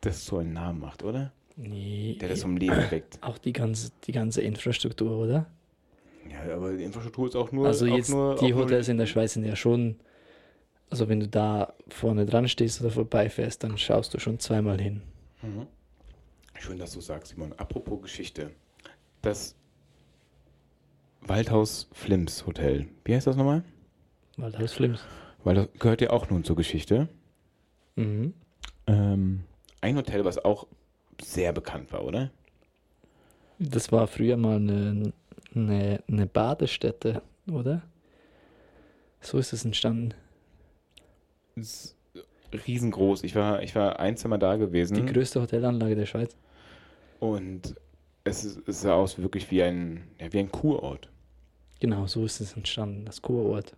[0.00, 1.32] das so einen Namen macht, oder?
[1.56, 2.16] Nee.
[2.20, 3.18] Der das zum Leben weckt.
[3.22, 5.46] Auch die ganze, die ganze Infrastruktur, oder?
[6.30, 7.66] Ja, aber die Infrastruktur ist auch nur.
[7.66, 9.96] also jetzt nur, die Hotels in der Schweiz sind ja schon,
[10.88, 15.02] also wenn du da vorne dran stehst oder vorbeifährst, dann schaust du schon zweimal hin.
[15.42, 15.66] Mhm.
[16.58, 17.52] Schön, dass du sagst, Simon.
[17.52, 18.52] Apropos Geschichte.
[19.20, 19.54] Das
[21.20, 22.88] Waldhaus Flims Hotel.
[23.04, 23.62] Wie heißt das nochmal?
[24.36, 25.04] Waldhaus Flims.
[25.42, 27.08] Weil das gehört ja auch nun zur Geschichte.
[27.96, 28.32] Mhm.
[28.86, 29.44] Ähm,
[29.80, 30.66] ein Hotel, was auch
[31.20, 32.30] sehr bekannt war, oder?
[33.58, 35.12] Das war früher mal eine,
[35.54, 37.82] eine, eine Badestätte, oder?
[39.20, 40.14] So ist es entstanden.
[41.56, 41.96] Ist
[42.66, 43.24] riesengroß.
[43.24, 44.94] Ich war, ich war ein Zimmer da gewesen.
[44.94, 46.36] Die größte Hotelanlage der Schweiz.
[47.20, 47.74] und
[48.24, 51.10] es, ist, es sah aus wirklich wie ein, ja, wie ein Kurort.
[51.80, 53.76] Genau, so ist es entstanden, das Kurort.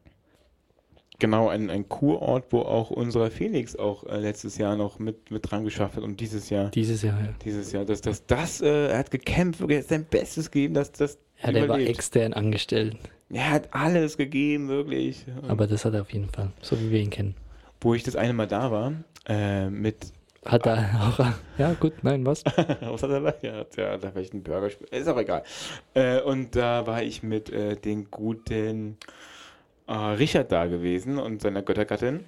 [1.19, 5.51] Genau, ein, ein Kurort, wo auch unser Felix auch äh, letztes Jahr noch mit, mit
[5.51, 6.71] dran geschafft hat und dieses Jahr.
[6.71, 7.29] Dieses Jahr, ja.
[7.45, 10.93] Dieses Jahr, dass das, das, äh, er hat gekämpft, er hat sein Bestes gegeben, dass
[10.93, 12.97] das Ja, der war extern angestellt,
[13.31, 15.25] Er hat alles gegeben, wirklich.
[15.49, 17.35] aber das hat er auf jeden Fall, so wie wir ihn kennen.
[17.81, 18.93] Wo ich das eine Mal da war,
[19.27, 19.97] äh, mit,
[20.45, 21.25] Hat er auch,
[21.59, 22.45] ja gut, nein, was?
[22.81, 23.35] was hat er da?
[23.43, 25.45] Ja, da vielleicht einen Burger, sp- ist auch egal.
[25.95, 28.99] Äh, und da war ich mit äh, den guten
[29.87, 32.25] äh, Richard da gewesen und seiner Göttergattin.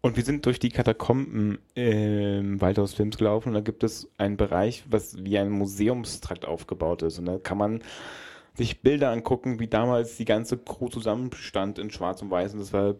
[0.00, 4.36] Und wir sind durch die Katakomben im Waldhaus Films gelaufen und da gibt es einen
[4.36, 7.18] Bereich, was wie ein Museumstrakt aufgebaut ist.
[7.18, 7.82] Und da kann man
[8.54, 12.52] sich Bilder angucken, wie damals die ganze Crew zusammenstand in Schwarz und Weiß.
[12.52, 12.94] Und das war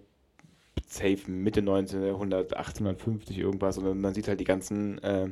[0.87, 3.79] safe Mitte 1900, 1850 irgendwas.
[3.79, 5.31] Und man sieht halt die ganzen äh,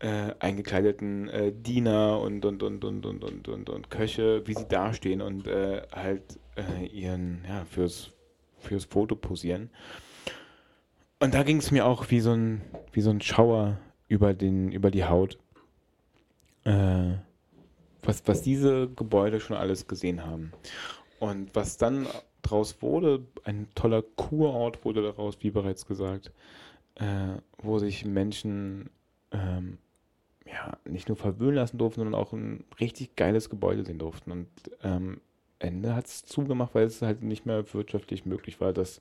[0.00, 4.66] äh, eingekleideten äh, Diener und, und, und, und, und, und, und, und Köche, wie sie
[4.66, 8.12] dastehen und äh, halt äh, ihren, ja, fürs,
[8.58, 9.70] fürs Foto posieren.
[11.20, 14.72] Und da ging es mir auch wie so ein, wie so ein Schauer über, den,
[14.72, 15.38] über die Haut.
[16.64, 17.14] Äh,
[18.02, 20.52] was, was diese Gebäude schon alles gesehen haben.
[21.18, 22.06] Und was dann
[22.42, 26.32] draus wurde, ein toller Kurort wurde daraus, wie bereits gesagt,
[26.94, 28.88] äh, wo sich Menschen
[29.32, 29.78] ähm,
[30.46, 34.30] ja, nicht nur verwöhnen lassen durften, sondern auch ein richtig geiles Gebäude sehen durften.
[34.32, 34.48] Und
[34.82, 35.20] ähm,
[35.58, 39.00] Ende hat es zugemacht, weil es halt nicht mehr wirtschaftlich möglich war, das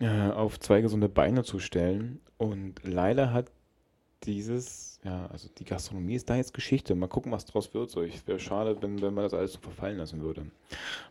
[0.00, 2.20] äh, auf zwei gesunde Beine zu stellen.
[2.36, 3.50] Und leider hat
[4.24, 6.94] dieses, ja, also die Gastronomie ist da jetzt Geschichte.
[6.94, 7.90] Mal gucken, was draus wird.
[7.90, 10.46] So, ich wäre schade, wenn, wenn man das alles so verfallen lassen würde.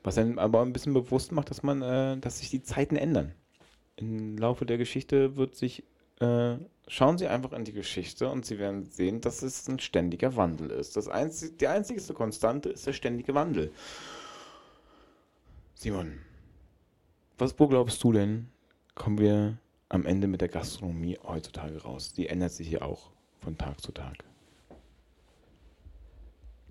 [0.03, 3.33] Was dann aber ein bisschen bewusst macht, dass man, äh, dass sich die Zeiten ändern.
[3.95, 5.83] Im Laufe der Geschichte wird sich,
[6.23, 6.57] äh,
[6.87, 10.69] schauen Sie einfach in die Geschichte und Sie werden sehen, dass es ein ständiger Wandel
[10.71, 10.95] ist.
[10.95, 13.71] Das einzig, die einzigste Konstante ist der ständige Wandel.
[15.75, 16.19] Simon,
[17.37, 18.47] was, wo glaubst du denn,
[18.95, 19.57] kommen wir
[19.89, 22.13] am Ende mit der Gastronomie heutzutage raus?
[22.13, 23.09] Die ändert sich ja auch
[23.41, 24.23] von Tag zu Tag.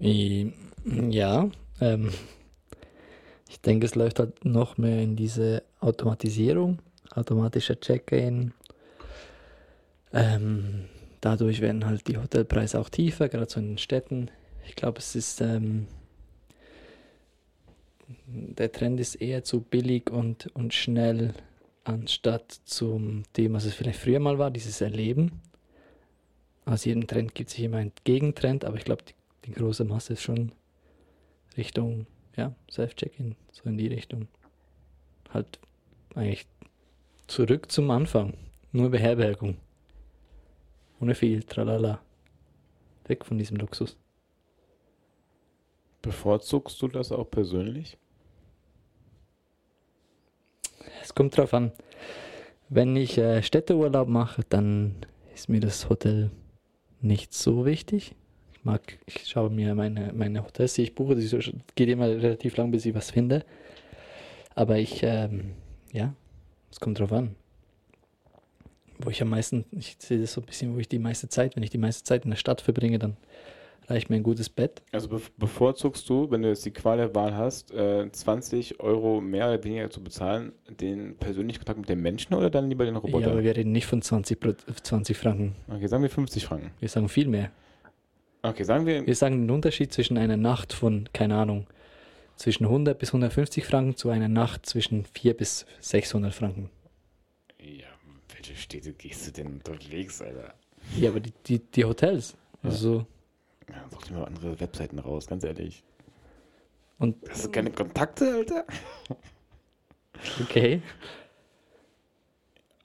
[0.01, 0.53] I-
[0.85, 1.49] Ja,
[1.81, 2.11] ähm,
[3.49, 6.79] ich denke, es läuft halt noch mehr in diese Automatisierung,
[7.15, 8.53] automatischer Check-in.
[10.13, 10.87] Ähm,
[11.21, 14.31] dadurch werden halt die Hotelpreise auch tiefer, gerade so in den Städten.
[14.67, 15.87] Ich glaube, es ist, ähm,
[18.27, 21.35] der Trend ist eher zu billig und, und schnell,
[21.85, 25.41] anstatt zum dem, was es vielleicht früher mal war, dieses Erleben.
[26.65, 29.15] Aus jedem Trend gibt es immer einen Gegentrend, aber ich glaube, die,
[29.47, 30.53] die große Masse ist schon
[31.57, 34.29] Richtung, ja, Self-Check-In, so in die Richtung.
[35.31, 35.59] Halt
[36.15, 36.47] eigentlich
[37.27, 38.35] zurück zum Anfang.
[38.71, 39.57] Nur Beherbergung.
[41.03, 42.01] Ohne viel, tralala.
[43.09, 43.97] Weg von diesem Luxus.
[46.01, 47.99] Bevorzugst du das auch persönlich?
[51.03, 51.73] Es kommt drauf an.
[52.69, 54.95] Wenn ich äh, Städteurlaub mache, dann
[55.35, 56.31] ist mir das Hotel
[57.01, 58.15] nicht so wichtig.
[58.53, 62.07] Ich mag, ich schaue mir meine, meine Hotels, die ich buche, das ist- geht immer
[62.07, 63.45] relativ lang, bis ich was finde.
[64.55, 65.55] Aber ich, ähm,
[65.93, 66.15] ja,
[66.71, 67.35] es kommt drauf an.
[69.05, 71.57] Wo ich am meisten, ich sehe das so ein bisschen, wo ich die meiste Zeit,
[71.57, 73.17] wenn ich die meiste Zeit in der Stadt verbringe, dann
[73.89, 74.81] reicht mir ein gutes Bett.
[74.93, 79.21] Also be bevorzugst du, wenn du jetzt die Qual der Wahl hast, äh, 20 Euro
[79.21, 82.95] mehr oder weniger zu bezahlen, den persönlichen Kontakt mit den Menschen oder dann lieber den
[82.95, 83.33] Ja, Roboter?
[83.33, 85.57] aber wir reden nicht von 20, Pro- 20 Franken.
[85.69, 86.71] okay, sagen wir 50 Franken.
[86.79, 87.51] Wir sagen viel mehr.
[88.43, 91.67] Okay, sagen wir, Wir sagen den Unterschied zwischen einer Nacht von, keine Ahnung,
[92.37, 96.71] zwischen 100 bis 150 Franken zu einer Nacht zwischen 400 bis 600 Franken.
[98.43, 100.55] Ja, welche Städte gehst du denn unterwegs, Alter?
[100.99, 102.37] Ja, aber die, die, die Hotels.
[102.63, 103.07] Also,
[103.69, 105.83] Ja, such dir mal andere Webseiten raus, ganz ehrlich.
[106.99, 108.65] und Hast du keine Kontakte, Alter?
[110.41, 110.83] okay.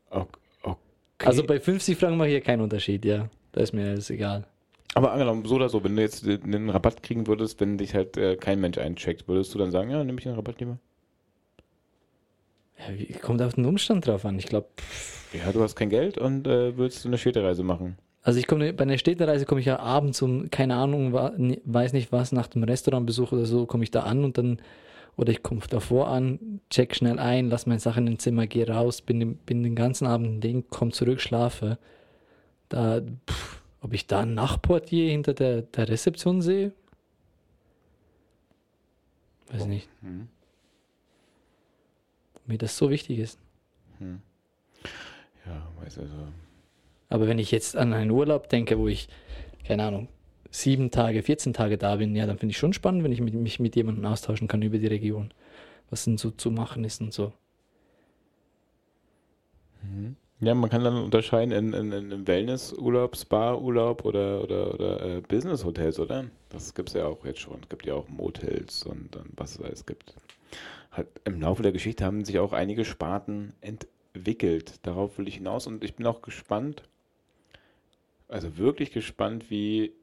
[0.10, 1.26] Ok- Okay.
[1.30, 3.28] Also bei 50 Franken mache ich ja keinen Unterschied, ja.
[3.52, 4.46] Da ist mir alles egal.
[4.94, 7.96] Aber angenommen, so oder so, wenn du jetzt den den Rabatt kriegen würdest, wenn dich
[7.96, 10.78] halt äh, kein Mensch eincheckt, würdest du dann sagen, ja, nehme ich den Rabatt lieber?
[12.80, 14.38] Ja, kommt auf den Umstand drauf an.
[14.40, 14.68] Ich glaube,
[15.34, 17.98] Ja, du hast kein Geld und äh, willst du eine Städtereise machen.
[18.24, 22.12] also ich komme bei einer Städtereise komme ich ja abends um, keine Ahnung, weiß nicht
[22.12, 24.60] was, nach dem Restaurantbesuch oder so, komme ich da an und dann,
[25.18, 29.02] oder ich komme davor an, check schnell ein, lass meine Sachen im Zimmer, gehe raus,
[29.02, 31.78] bin, den- bin den ganzen Abend im Ding, komm zurück, schlafe.
[32.70, 36.72] Da, pff, ob ich da einen Nachtportier hinter der, der Rezeption sehe?
[39.52, 40.28] Weiß nicht, Hm.
[42.48, 43.40] Mir das so wichtig ist.
[44.00, 44.22] Hm.
[45.46, 46.14] Ja, weiß also.
[47.10, 49.08] Aber wenn ich jetzt an einen Urlaub denke, wo ich,
[49.66, 50.08] keine Ahnung,
[50.52, 53.34] sieben Tage, 14 Tage da bin, ja, dann finde ich schon spannend, wenn ich mit,
[53.34, 55.34] mich mit jemandem austauschen kann über die Region.
[55.90, 57.32] Was denn so zu machen ist und so.
[59.84, 60.18] Mhm.
[60.40, 65.22] Ja, man kann dann unterscheiden in, in, in in Wellnessurlaub, Spa-Urlaub oder, oder, oder äh,
[65.22, 66.26] Business-Hotels, oder?
[66.50, 67.60] Das gibt es ja auch jetzt schon.
[67.64, 70.14] Es gibt ja auch Motels und, und was es alles gibt.
[70.98, 74.80] Halt, Im Laufe der Geschichte haben sich auch einige Sparten entwickelt.
[74.84, 76.84] Darauf will ich hinaus und ich bin auch gespannt,
[78.28, 79.94] also wirklich gespannt, wie,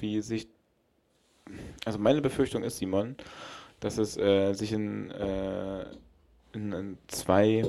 [0.00, 0.48] wie sich.
[1.84, 3.16] Also meine Befürchtung ist, Simon,
[3.78, 5.84] dass es äh, sich in, äh,
[6.54, 7.64] in, in zwei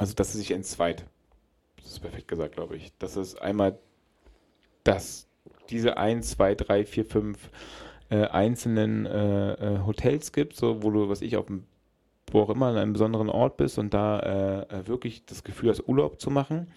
[0.00, 1.04] also, dass es sich entzweit.
[1.76, 2.90] Das ist perfekt gesagt, glaube ich.
[2.98, 3.78] Dass es einmal
[4.82, 5.26] dass
[5.68, 7.50] diese 1, 2, 3, 4, 5
[8.10, 11.64] äh, einzelnen äh, äh, Hotels gibt, so wo du, was ich, auf dem,
[12.30, 15.70] wo auch immer, an einem besonderen Ort bist und da äh, äh, wirklich das Gefühl
[15.70, 16.68] hast, Urlaub zu machen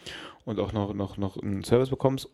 [0.46, 2.30] und auch noch, noch, noch einen Service bekommst.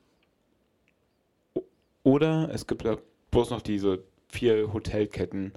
[2.03, 2.97] Oder es gibt da
[3.31, 5.53] bloß noch diese vier Hotelketten,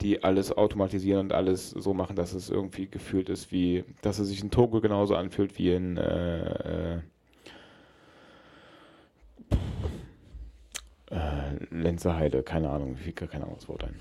[0.00, 4.28] die alles automatisieren und alles so machen, dass es irgendwie gefühlt ist, wie, dass es
[4.28, 7.00] sich in Togo genauso anfühlt wie in äh,
[11.10, 13.94] äh, Lenzerheide, keine Ahnung, mir fällt gar kein anderes Wort ein.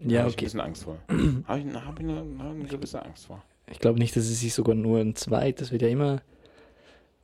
[0.00, 0.44] Ja, Habe ich ein okay.
[0.44, 0.98] bisschen Angst vor.
[1.46, 3.42] Habe ich, hab ich eine, eine gewisse Angst vor.
[3.70, 5.60] Ich glaube nicht, dass es sich sogar nur entzweit.
[5.60, 6.22] Das wird ja immer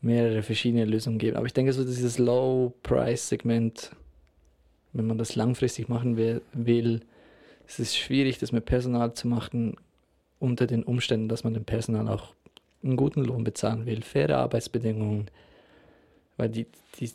[0.01, 1.37] mehrere verschiedene Lösungen geben.
[1.37, 3.93] Aber ich denke, so dieses Low-Price-Segment,
[4.93, 7.01] wenn man das langfristig machen will, will,
[7.67, 9.77] ist es schwierig, das mit Personal zu machen,
[10.39, 12.35] unter den Umständen, dass man dem Personal auch
[12.85, 15.27] einen guten Lohn bezahlen will, faire Arbeitsbedingungen.
[16.37, 16.67] Weil die,
[17.01, 17.11] die,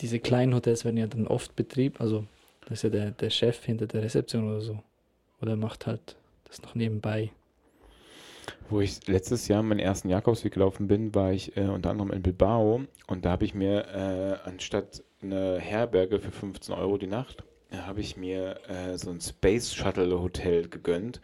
[0.00, 2.24] diese kleinen Hotels werden ja dann oft betrieben, also
[2.62, 4.78] das ist ja der, der Chef hinter der Rezeption oder so.
[5.40, 7.32] Oder macht halt das noch nebenbei.
[8.70, 12.22] Wo ich letztes Jahr meinen ersten Jakobsweg gelaufen bin, war ich äh, unter anderem in
[12.22, 17.44] Bilbao und da habe ich mir äh, anstatt eine Herberge für 15 Euro die Nacht,
[17.70, 21.20] äh, habe ich mir äh, so ein Space Shuttle Hotel gegönnt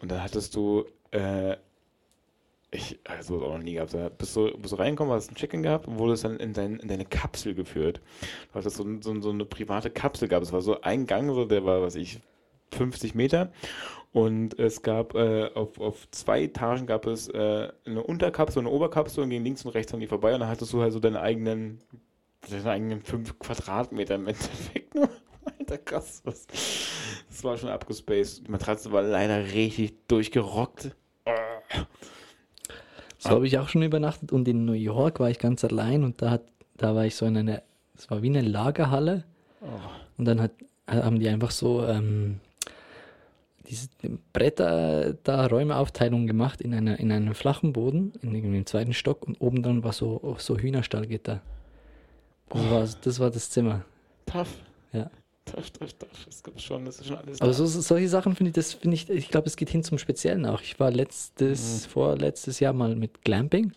[0.00, 1.56] und da hattest du, äh,
[2.72, 5.86] ich, also auch noch nie gehabt, bist du, bist du reingekommen, hast ein Check-in gehabt
[5.86, 8.00] und wurdest dann in, dein, in deine Kapsel geführt.
[8.50, 11.44] Du hattest so, so, so eine private Kapsel gehabt, es war so ein Gang, so,
[11.44, 12.20] der war, was ich,
[12.72, 13.52] 50 Meter
[14.12, 18.74] und es gab äh, auf, auf zwei Etagen gab es äh, eine Unterkapsel und eine
[18.74, 21.00] Oberkapsel und ging links und rechts an die vorbei und dann hattest du halt so
[21.00, 21.80] deine eigenen,
[22.48, 24.94] deine eigenen fünf Quadratmeter im Endeffekt.
[25.58, 26.22] Alter, krass.
[26.24, 26.46] Was.
[27.28, 28.46] Das war schon abgespaced.
[28.46, 30.94] Die Matratze war leider richtig durchgerockt.
[33.22, 36.20] So habe ich auch schon übernachtet und in New York war ich ganz allein und
[36.22, 36.42] da, hat,
[36.76, 37.62] da war ich so in einer,
[37.96, 39.24] es war wie eine Lagerhalle
[39.60, 39.66] Oh.
[40.18, 40.50] und dann hat,
[40.88, 42.40] haben die einfach so ähm,
[43.68, 43.88] diese
[44.32, 49.40] Bretter da Räumeaufteilung gemacht in, einer, in einem flachen Boden, in dem zweiten Stock und
[49.40, 51.40] oben dann war so, so Hühnerstallgitter.
[52.48, 53.84] Das war, das war das Zimmer.
[54.26, 54.52] Tough.
[54.92, 55.10] Ja.
[55.54, 56.08] Tough, tough, tough.
[56.26, 57.40] Das gibt schon, das ist schon alles.
[57.40, 57.54] Aber da.
[57.56, 59.98] so, so- solche Sachen finde ich, das finde ich, ich glaube, es geht hin zum
[59.98, 60.60] Speziellen auch.
[60.62, 63.72] Ich war letztes, vorletztes Jahr mal mit Glamping.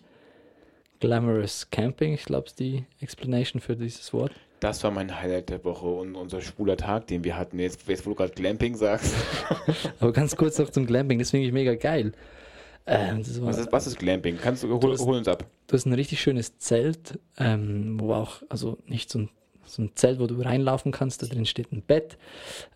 [1.00, 4.32] Glamorous Camping, ich glaube, ist die Explanation für dieses Wort.
[4.62, 7.60] Das war mein Highlight der Woche und unser schwuler Tag, den wir hatten.
[7.60, 9.14] Jetzt, jetzt wo du gerade Glamping sagst.
[10.00, 12.14] Aber ganz kurz noch zum Glamping, das finde ich mega geil.
[12.88, 14.38] Ähm, war, Was ist, was ist Glamping?
[14.42, 15.44] Kannst du, hol, hast- hol uns ab.
[15.68, 19.30] du hast ein richtig schönes Zelt, ähm, wo auch, also nicht so ein,
[19.66, 22.18] so ein Zelt, wo du reinlaufen kannst, da drin steht ein Bett,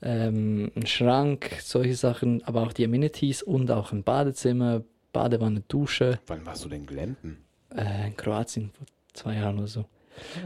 [0.02, 6.20] ähm, ein Schrank, solche Sachen, aber auch die Amenities und auch ein Badezimmer, Badewanne, Dusche.
[6.28, 7.38] Wann warst du denn Glampen?
[7.76, 9.86] äh, in Kroatien vor zwei Jahren oder so.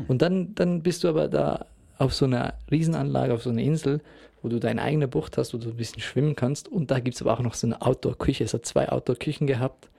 [0.07, 1.65] Und dann, dann bist du aber da
[1.97, 4.01] auf so einer Riesenanlage, auf so einer Insel,
[4.41, 6.67] wo du deine eigene Bucht hast, wo du ein bisschen schwimmen kannst.
[6.67, 8.43] Und da gibt es aber auch noch so eine Outdoor-Küche.
[8.43, 9.89] Es hat zwei Outdoor-Küchen gehabt,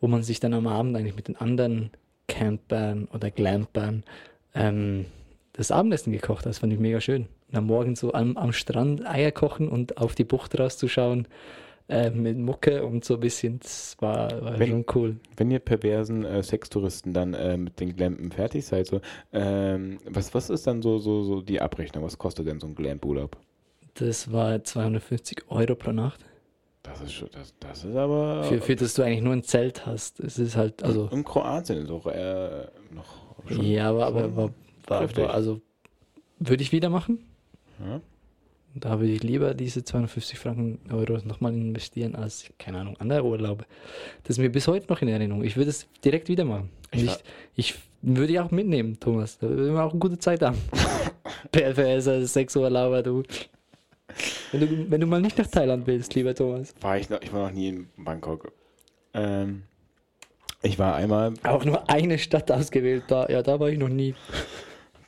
[0.00, 1.90] wo man sich dann am Abend eigentlich mit den anderen
[2.26, 4.04] Campern oder Glampern
[4.54, 5.06] ähm,
[5.52, 6.46] das Abendessen gekocht.
[6.46, 7.26] Das fand ich mega schön.
[7.50, 11.28] Und am Morgen so am, am Strand Eier kochen und auf die Bucht rauszuschauen
[11.88, 15.16] äh, mit Mucke und so ein bisschen, das war, war Wenn- schon cool.
[15.36, 19.00] Wenn ihr perversen äh, Sextouristen dann äh, mit den Glampen fertig seid, so,
[19.32, 22.04] ähm, was, was ist dann so, so, so die Abrechnung?
[22.04, 23.36] Was kostet denn so ein Glamp-Urlaub?
[23.94, 26.24] Das war 250 Euro pro Nacht.
[26.82, 28.42] Das ist schon, das, das ist aber.
[28.44, 30.18] Für, für das du eigentlich nur ein Zelt hast.
[30.18, 33.04] Es ist halt, also, in Kroatien ist auch äh, noch.
[33.48, 34.54] schon- ja, aber, aber schon
[34.86, 35.60] war, war, also,
[36.38, 37.24] würde ich wieder machen.
[37.80, 38.00] Ja.
[38.74, 43.66] Da würde ich lieber diese 250 Franken Euro nochmal investieren als, keine Ahnung, andere Urlaube.
[44.22, 45.44] Das ist mir bis heute noch in Erinnerung.
[45.44, 46.70] Ich würde es direkt wieder machen.
[46.90, 47.16] Ich Ich,
[47.54, 49.38] ich, würde ja auch mitnehmen, Thomas.
[49.38, 50.58] Da würden wir auch eine gute Zeit haben.
[51.52, 53.22] Perverser Sexurlauber, du.
[54.50, 54.90] Wenn, du.
[54.90, 56.74] wenn du mal nicht nach Thailand willst, lieber Thomas.
[56.80, 58.52] War ich noch, ich war noch nie in Bangkok.
[59.14, 59.62] Ähm,
[60.62, 63.04] ich war einmal, Auch nur eine Stadt ausgewählt.
[63.08, 64.14] Da, ja, da war ich noch nie.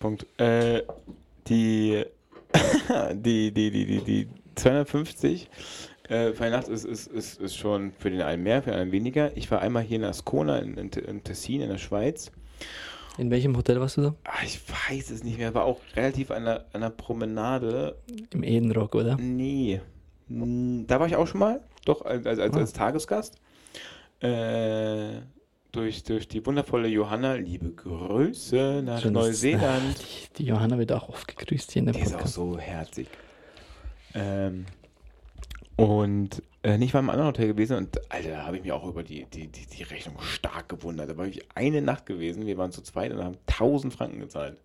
[0.05, 0.27] Punkt.
[0.39, 0.83] Äh,
[1.49, 2.05] die,
[3.15, 5.49] die, die, die, die, die 250
[6.11, 9.35] äh, Nacht ist, ist, ist, ist schon für den einen mehr, für den einen weniger.
[9.35, 12.31] Ich war einmal hier in Ascona in, in, in Tessin in der Schweiz.
[13.17, 14.15] In welchem Hotel warst du da?
[14.25, 17.97] Ah, ich weiß es nicht mehr, war auch relativ an der, an der Promenade.
[18.35, 19.17] Im Edenrock, oder?
[19.17, 19.81] Nee.
[20.29, 22.59] Da war ich auch schon mal, doch, als, als, als, Ah.
[22.59, 23.39] als Tagesgast.
[24.21, 25.21] Äh,
[25.75, 29.99] durch, durch die wundervolle Johanna, liebe Grüße nach Schön, Neuseeland.
[29.99, 33.09] Die, die Johanna wird auch oft gegrüßt hier in der Die ist auch so herzig.
[34.15, 34.67] Ähm,
[35.77, 38.87] und äh, ich war im anderen Hotel gewesen und Alter, da habe ich mich auch
[38.87, 41.11] über die, die, die, die Rechnung stark gewundert.
[41.11, 44.57] Da war ich eine Nacht gewesen, wir waren zu zweit und haben 1000 Franken gezahlt.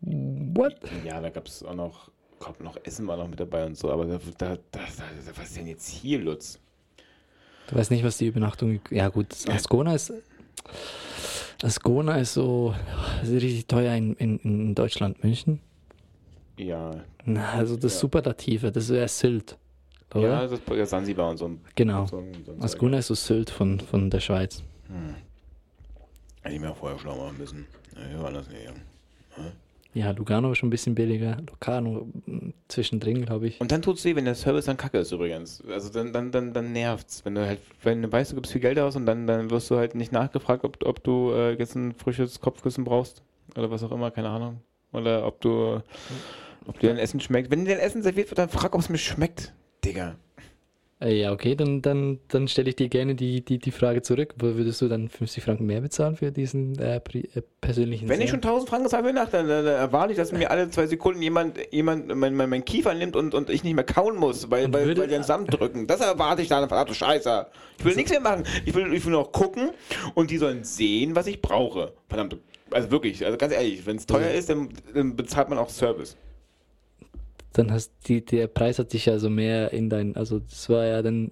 [0.00, 0.76] What?
[1.04, 3.90] Ja, da gab es auch noch, glaub, noch Essen war noch mit dabei und so,
[3.90, 5.04] aber da, da, da, da,
[5.36, 6.60] was ist denn jetzt hier, Lutz?
[7.68, 8.80] Du weißt nicht, was die Übernachtung.
[8.90, 10.12] Ja, gut, Ascona ist.
[11.62, 12.74] Ascona ist so.
[13.22, 15.60] Ist richtig teuer in, in, in Deutschland, München.
[16.58, 16.90] Ja,
[17.24, 18.00] Na, also das Ja.
[18.00, 19.56] Superlative, das wäre Sylt.
[20.14, 20.28] Oder?
[20.28, 21.46] ja, das ist Sansibar und so.
[21.46, 22.04] ein- genau.
[22.06, 22.62] so, ein- so ein.
[22.62, 24.62] Ascona ist so Sylt von, von der Schweiz.
[24.88, 25.14] Hm.
[26.42, 27.66] Hätte ich mir vorher schlau machen müssen.
[27.96, 28.64] Ja, waren das nicht.
[28.64, 29.44] Ja.
[29.94, 31.36] Ja, Lugano ist schon ein bisschen billiger.
[31.48, 33.60] Locarno mm, zwischendrin, glaube ich.
[33.60, 35.62] Und dann tut's weh, wenn der Service dann kacke ist übrigens.
[35.68, 37.24] Also dann, dann, dann, dann nervt's.
[37.24, 39.70] Wenn du halt, wenn du weißt, du gibst viel Geld aus und dann, dann wirst
[39.70, 43.22] du halt nicht nachgefragt, ob, ob du äh, jetzt ein frisches Kopfkissen brauchst.
[43.54, 44.60] Oder was auch immer, keine Ahnung.
[44.92, 45.82] Oder ob du,
[46.66, 47.50] ob dir dein Essen schmeckt.
[47.50, 49.52] Wenn dir dein Essen serviert wird, dann frag, ob es mir schmeckt.
[49.84, 50.16] Digga.
[51.02, 54.34] Äh, ja, okay, dann, dann, dann stelle ich dir gerne die, die, die Frage zurück.
[54.38, 58.40] Würdest du dann 50 Franken mehr bezahlen für diesen äh, äh, persönlichen Wenn ich schon
[58.40, 58.68] Service?
[58.68, 60.86] 1000 Franken zahle für die Nacht, dann, dann, dann erwarte ich, dass mir alle zwei
[60.86, 64.50] Sekunden jemand, jemand mein, mein, mein Kiefer nimmt und, und ich nicht mehr kauen muss,
[64.50, 65.88] weil, weil, weil die den Samt drücken.
[65.88, 67.46] Das erwarte ich dann, verdammte Scheiße.
[67.78, 68.44] Ich will nichts mehr machen.
[68.64, 69.70] Ich will, ich will noch gucken
[70.14, 71.92] und die sollen sehen, was ich brauche.
[72.08, 72.36] Verdammt.
[72.70, 76.16] Also wirklich, also ganz ehrlich, wenn es teuer ist, dann, dann bezahlt man auch Service.
[77.52, 80.86] Dann hast die, der Preis hat sich ja so mehr in dein, also das war
[80.86, 81.30] ja dann,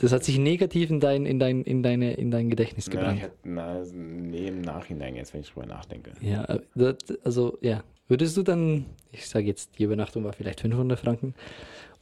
[0.00, 3.22] das hat sich negativ in dein, in dein, in deine, in dein Gedächtnis Na, gebrannt.
[3.22, 6.12] hätte, na, nee, im Nachhinein jetzt, wenn ich drüber nachdenke.
[6.20, 10.98] Ja, das, also ja, würdest du dann, ich sage jetzt, die Übernachtung war vielleicht 500
[10.98, 11.34] Franken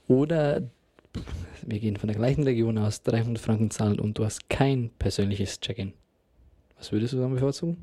[0.09, 0.62] oder
[1.62, 5.61] wir gehen von der gleichen Region aus, 300 Franken zahlen und du hast kein persönliches
[5.61, 5.93] Check-in.
[6.76, 7.78] Was würdest du dann bevorzugen?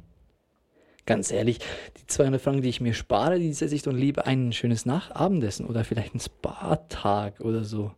[1.05, 1.59] Ganz ehrlich,
[1.99, 5.67] die 200 Franken, die ich mir spare, die setze ich dann lieber ein schönes Nachabendessen
[5.67, 7.91] oder vielleicht einen Spa-Tag oder so.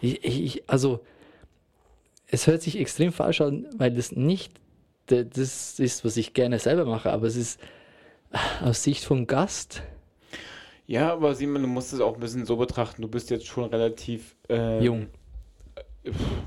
[0.00, 1.00] Ich, ich, ich, also,
[2.26, 4.52] es hört sich extrem falsch an, weil das nicht
[5.06, 7.60] das ist, was ich gerne selber mache, aber es ist
[8.62, 9.82] aus Sicht vom Gast.
[10.86, 13.02] Ja, aber Simon, du musst es auch ein bisschen so betrachten.
[13.02, 15.06] Du bist jetzt schon relativ äh, Jung.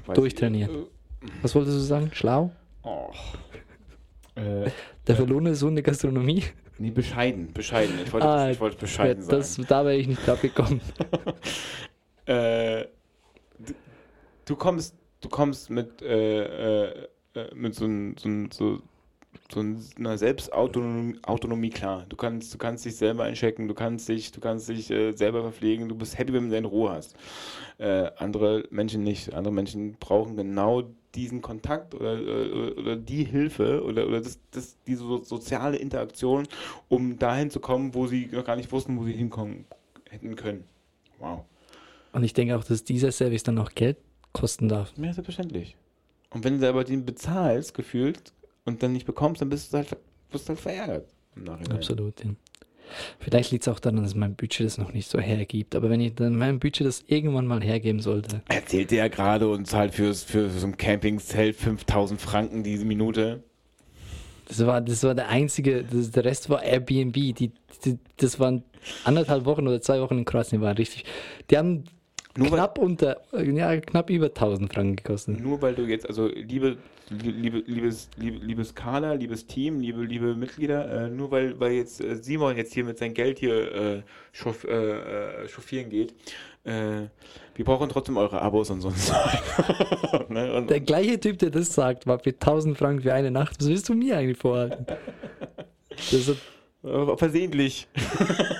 [0.06, 0.70] weiß Durchtrainiert.
[0.70, 2.12] ich, Was wolltest du sagen?
[2.14, 2.52] Schlau?
[2.84, 3.12] Äh, oh.
[4.38, 4.70] Äh,
[5.08, 6.44] Der verlorene Sohn der Gastronomie?
[6.80, 7.96] nee, bescheiden, bescheiden.
[8.06, 9.66] Ich wollte, Ah, ich wollte bescheiden Ja, das, sein.
[9.68, 10.82] da wäre ich nicht drauf gekommen.
[12.26, 12.88] Äh,
[13.60, 13.74] du,
[14.46, 18.82] du kommst, du kommst mit, äh, äh, äh, mit so, ein, so, ein, so,
[19.50, 19.64] so
[19.98, 22.06] einer Selbstautonomie Autonomie klar.
[22.10, 25.42] Du kannst, du kannst dich selber einchecken, du kannst dich, du kannst dich äh, selber
[25.42, 27.16] verpflegen, du bist happy, wenn du deine Ruhe hast.
[27.78, 29.34] Äh, andere Menschen nicht.
[29.34, 30.84] Andere Menschen brauchen genau
[31.16, 36.48] diesen Kontakt oder, äh, oder die Hilfe oder, oder das, das, diese so, soziale Interaktion,
[36.90, 39.66] um dahin zu kommen, wo sie noch gar nicht wussten, wo sie hinkommen
[40.10, 40.64] hätten können.
[41.20, 41.46] Wow.
[42.14, 43.98] Und ich denke auch, dass dieser Service dann auch Geld
[44.34, 44.94] kosten darf.
[44.98, 45.76] Ja, selbstverständlich.
[46.30, 48.34] Und wenn du selber den bezahlst, gefühlt,
[48.66, 49.96] und dann nicht bekommst, dann bist du halt,
[50.30, 51.78] bist du halt verärgert im Nachhinein.
[51.78, 52.24] Absolut.
[52.24, 52.32] Ja.
[53.20, 55.76] Vielleicht liegt es auch daran, dass mein Budget das noch nicht so hergibt.
[55.76, 59.48] Aber wenn ich dann mein Budget das irgendwann mal hergeben sollte, Erzählt dir ja gerade
[59.50, 63.44] und zahlt fürs, für so ein Campingzelt 5000 Franken diese Minute.
[64.48, 67.14] das war, das war der einzige, das, der Rest war Airbnb.
[67.14, 67.34] Die,
[67.86, 68.64] die, das waren
[69.04, 71.04] anderthalb Wochen oder zwei Wochen in Kroatien, die waren richtig.
[71.52, 71.84] Die haben
[72.38, 75.40] Nur weil- knapp unter, ja, knapp über 1000 Franken gekostet.
[75.40, 76.78] Nur weil du jetzt, also liebe,
[77.10, 82.02] liebe, liebes, liebe, liebes Kader, liebes Team, liebe, liebe Mitglieder, äh, nur weil, weil jetzt
[82.02, 86.14] äh, Simon jetzt hier mit seinem Geld hier äh, äh, äh, chauffieren geht,
[86.70, 89.14] wir brauchen trotzdem eure Abos und sonst.
[90.28, 90.54] ne?
[90.54, 93.56] und, Der gleiche Typ, der das sagt, war für 1000 Franken für eine Nacht.
[93.62, 94.86] Was willst du mir eigentlich vorhalten?
[95.92, 96.30] Das
[97.16, 97.88] versehentlich.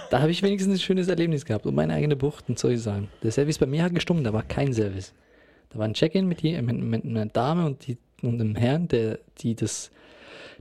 [0.10, 3.10] da habe ich wenigstens ein schönes Erlebnis gehabt und meine eigene Bucht und solche Sachen.
[3.24, 5.14] Der Service bei mir hat gestummt, da war kein Service.
[5.70, 9.20] Da war ein Check-in mit, mit, mit einer Dame und, die, und einem Herrn, der,
[9.40, 9.92] die, das,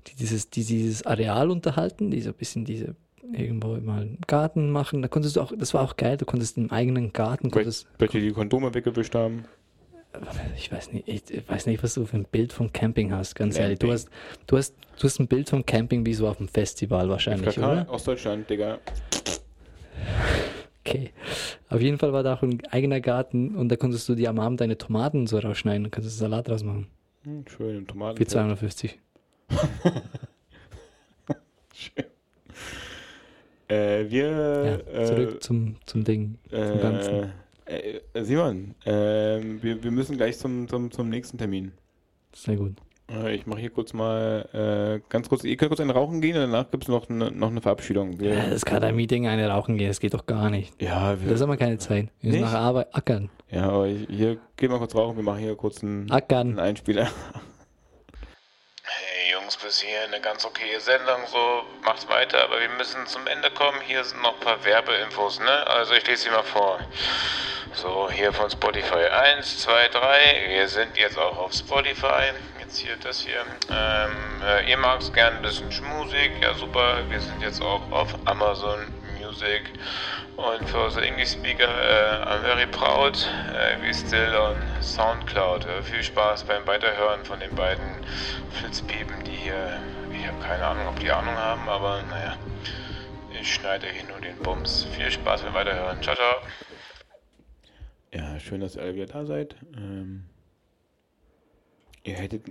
[0.07, 2.95] die, dieses, die dieses Areal unterhalten, die so ein bisschen diese
[3.33, 5.03] irgendwo mal einen Garten machen.
[5.03, 8.21] Da konntest du auch, das war auch geil, du konntest im eigenen Garten, konntest, Welche
[8.21, 9.45] die Kondome weggewischt haben.
[10.57, 13.59] ich weiß nicht, ich, weiß nicht, was du für ein Bild vom Camping hast, ganz
[13.59, 13.79] ehrlich.
[13.79, 14.05] Du Camping.
[14.05, 14.11] hast,
[14.47, 17.73] du hast, du hast ein Bild vom Camping wie so auf dem Festival wahrscheinlich, FKK
[17.73, 17.91] oder?
[17.91, 18.79] aus Deutschland, Digga.
[20.85, 21.11] Okay.
[21.69, 24.39] Auf jeden Fall war da auch ein eigener Garten und da konntest du dir am
[24.39, 26.87] Abend deine Tomaten so rausschneiden und konntest Salat draus machen.
[27.27, 28.17] Hm, schön, im Tomaten.
[28.17, 28.99] Für 250.
[33.69, 34.85] Äh, wir.
[34.95, 36.39] Ja, zurück zum, zum Ding.
[36.53, 37.33] äh, Ganzen.
[37.65, 41.73] äh, äh, Simon, ähm, wir, wir müssen gleich zum, zum, zum nächsten Termin.
[42.33, 42.75] Sehr gut.
[43.11, 44.49] Äh, ich mache hier kurz mal
[45.03, 45.45] äh, ganz kurz.
[45.45, 48.21] Ihr könnt kurz ein Rauchen gehen und danach gibt es noch eine noch eine Verabschiedung.
[48.21, 50.81] Ja, das kann ein Meeting eine rauchen gehen, das geht doch gar nicht.
[50.83, 52.09] ja, wir, Das haben wir keine Zeit.
[52.21, 53.31] Wir müssen nachher Arbeit ackern.
[53.51, 55.17] ja, aber ich- hier geht mal kurz rauchen.
[55.17, 56.49] Wir machen hier kurz einen, Ackern.
[56.49, 57.05] einen Einspieler.
[58.83, 61.39] Hey Jungs, bis hier eine ganz okaye Sendung, so
[61.85, 63.79] macht's weiter, aber wir müssen zum Ende kommen.
[63.87, 65.67] Hier sind noch ein paar Werbeinfos, ne?
[65.69, 66.79] Also ich lese sie mal vor.
[67.75, 69.07] So, hier von Spotify.
[69.13, 70.19] Eins, zwei, drei.
[70.49, 72.31] Wir sind jetzt auch auf Spotify.
[72.67, 73.45] Jetzt hier das hier.
[73.71, 76.33] Ähm, äh, ihr mag's gern ein bisschen Schmusik.
[76.43, 76.99] Ja, super.
[77.09, 79.71] Wir sind jetzt auch auf Amazon Music.
[80.35, 83.17] Und for the English speaker, uh, I'm very proud.
[83.53, 85.65] Uh, we still on SoundCloud.
[85.65, 87.85] Uh, viel Spaß beim Weiterhören von den beiden
[88.51, 89.81] Flitzpiepen, die hier,
[90.13, 92.37] ich habe keine Ahnung, ob die Ahnung haben, aber naja.
[93.41, 94.89] Ich schneide hin und den Bums.
[94.97, 96.03] Viel Spaß beim Weiterhören.
[96.03, 96.35] Ciao, ciao.
[98.13, 99.55] Ja, schön, dass ihr alle wieder da seid.
[99.77, 100.25] Ähm,
[102.07, 102.43] ihr hättet.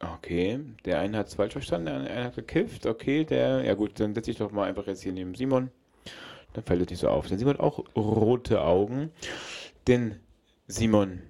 [0.00, 2.84] Okay, der eine hat es falsch verstanden, der eine hat gekifft.
[2.86, 3.64] Okay, der.
[3.64, 5.70] Ja, gut, dann setze ich doch mal einfach jetzt hier neben Simon.
[6.52, 7.26] Dann fällt es nicht so auf.
[7.28, 9.10] Denn Simon hat auch rote Augen.
[9.86, 10.16] Denn
[10.66, 11.22] Simon,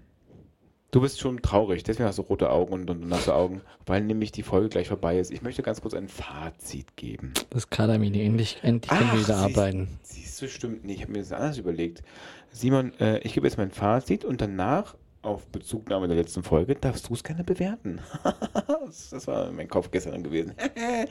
[0.91, 1.82] du bist schon traurig.
[1.85, 5.18] Deswegen hast du rote Augen und, und nasse Augen, weil nämlich die Folge gleich vorbei
[5.18, 5.30] ist.
[5.30, 7.32] Ich möchte ganz kurz ein Fazit geben.
[7.51, 9.89] Das Kadermini, endlich, endlich können wir wieder siehst- arbeiten.
[10.03, 10.97] Siehst du, stimmt nicht.
[10.97, 12.03] Ich habe mir das anders überlegt.
[12.51, 14.95] Simon, äh, ich gebe jetzt mein Fazit und danach,
[15.25, 18.01] auf Bezugnahme der letzten Folge, darfst du es gerne bewerten.
[19.11, 20.55] das war mein Kopf gestern gewesen.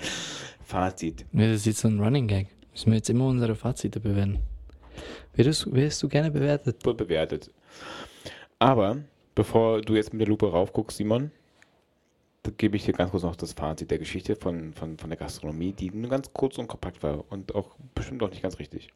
[0.66, 1.26] Fazit.
[1.34, 2.48] Ja, Das ist jetzt so ein Running Gag.
[2.72, 4.40] Müssen wir jetzt immer unsere Fazite bewerten.
[5.36, 6.82] Würdest, würdest du gerne bewertet?
[6.84, 7.52] Bewertet.
[8.60, 8.98] Aber,
[9.36, 11.32] bevor du jetzt mit der Lupe raufguckst, Simon,
[12.44, 15.18] da gebe ich dir ganz kurz noch das Fazit der Geschichte von, von, von der
[15.18, 18.90] Gastronomie, die nur ganz kurz und kompakt war und auch bestimmt auch nicht ganz richtig.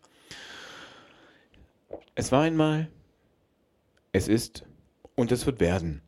[2.13, 2.89] Es war einmal,
[4.11, 4.65] es ist
[5.17, 6.01] und es wird werden.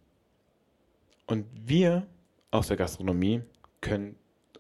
[1.26, 2.06] Und wir
[2.52, 3.42] aus der Gastronomie
[3.82, 4.16] können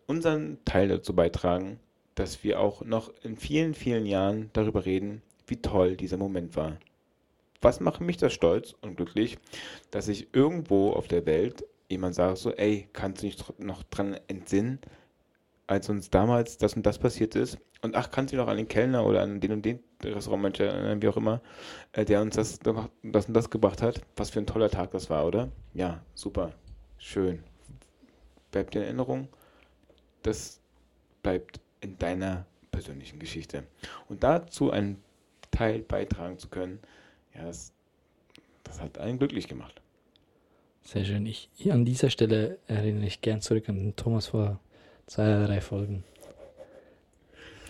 [0.07, 1.79] unseren Teil dazu beitragen,
[2.15, 6.77] dass wir auch noch in vielen, vielen Jahren darüber reden, wie toll dieser Moment war.
[7.61, 9.37] Was macht mich das stolz und glücklich,
[9.91, 14.17] dass ich irgendwo auf der Welt jemand sagt so, ey, kannst du dich noch dran
[14.27, 14.79] entsinnen,
[15.67, 17.57] als uns damals das und das passiert ist?
[17.81, 20.65] Und ach, kannst du dich noch an den Kellner oder an den und den Restaurantmanager
[20.65, 21.41] erinnern, wie auch immer,
[21.93, 24.01] äh, der uns das, das und das gebracht hat?
[24.15, 25.49] Was für ein toller Tag das war, oder?
[25.73, 26.53] Ja, super,
[26.97, 27.43] schön.
[28.51, 29.27] Bleibt in Erinnerung.
[30.23, 30.59] Das
[31.21, 33.63] bleibt in deiner persönlichen Geschichte.
[34.07, 35.01] Und dazu einen
[35.51, 36.79] Teil beitragen zu können,
[37.33, 37.73] ja, das,
[38.63, 39.81] das hat einen glücklich gemacht.
[40.83, 41.25] Sehr schön.
[41.25, 44.59] Ich, an dieser Stelle erinnere ich gern zurück an den Thomas vor
[45.07, 46.03] zwei drei Folgen.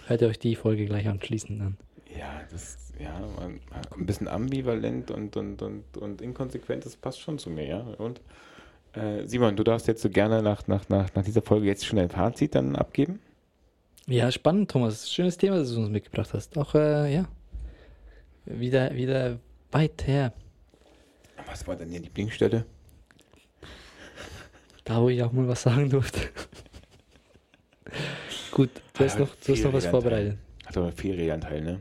[0.07, 1.77] Hört euch die Folge gleich anschließend an.
[2.17, 3.59] Ja, das, ja, man,
[3.97, 7.79] ein bisschen ambivalent und, und, und, und inkonsequent, das passt schon zu mir, ja.
[7.81, 8.21] Und
[8.93, 11.97] äh, Simon, du darfst jetzt so gerne nach, nach, nach, nach dieser Folge jetzt schon
[11.97, 13.19] dein Fazit dann abgeben.
[14.07, 15.11] Ja, spannend, Thomas.
[15.11, 16.57] Schönes Thema, das du uns mitgebracht hast.
[16.57, 17.25] Auch, äh, ja,
[18.45, 19.37] wieder, wieder
[19.71, 20.33] weit her.
[21.45, 22.65] Was war deine Lieblingsstelle?
[24.83, 26.21] Da, wo ich auch mal was sagen durfte.
[28.51, 30.37] Gut, du hast Ah, noch, du hast noch was vorbereitet.
[30.65, 31.79] Hat aber viel Redeanteil, ne?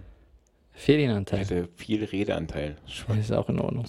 [0.78, 1.40] Ferienanteil.
[1.40, 2.76] Hatte viel Redeanteil.
[3.08, 3.84] Das ist auch in Ordnung.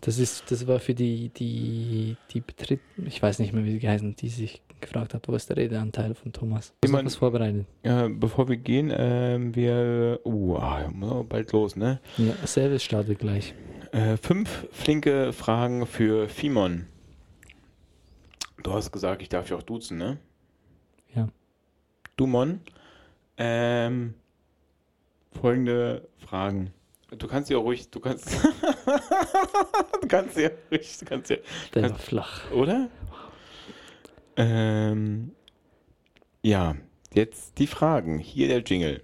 [0.00, 3.78] Das ist, das war für die, die, die Betritt, ich weiß nicht mehr, wie sie
[3.78, 6.68] geheißen, die sich gefragt hat, wo ist der Redeanteil von Thomas?
[6.68, 7.66] Du hast Jemand- was vorbereitet.
[7.84, 10.58] Ja, bevor wir gehen, ähm, wir, uh,
[10.92, 12.00] muss bald los, ne?
[12.18, 13.54] Ja, Service startet gleich.
[13.92, 16.86] Äh, fünf flinke Fragen für Fimon.
[18.64, 20.18] Du hast gesagt, ich darf dich auch duzen, ne?
[21.14, 21.28] Ja.
[22.16, 22.60] Dumon.
[23.36, 24.14] Ähm,
[25.40, 26.72] folgende Fragen.
[27.10, 28.26] Du kannst ja ruhig, du kannst,
[30.02, 31.36] du kannst ja ruhig, du kannst ja,
[31.74, 32.50] Der Kannst- war flach.
[32.50, 32.88] oder?
[34.36, 35.32] Ähm,
[36.42, 36.74] ja,
[37.12, 38.18] jetzt die Fragen.
[38.18, 39.00] Hier der Jingle.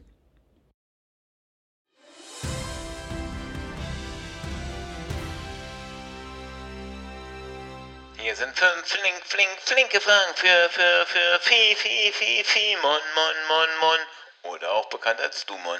[8.19, 13.01] Hier sind fünf flink, flink, flinke Fragen für, für, für Fi, Fi, Fi, Fi, Mon,
[13.15, 14.53] Mon, Mon, Mon.
[14.53, 15.79] Oder auch bekannt als Dumon.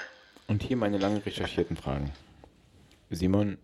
[0.51, 2.11] Und hier meine lang recherchierten Fragen.
[3.09, 3.57] Simon,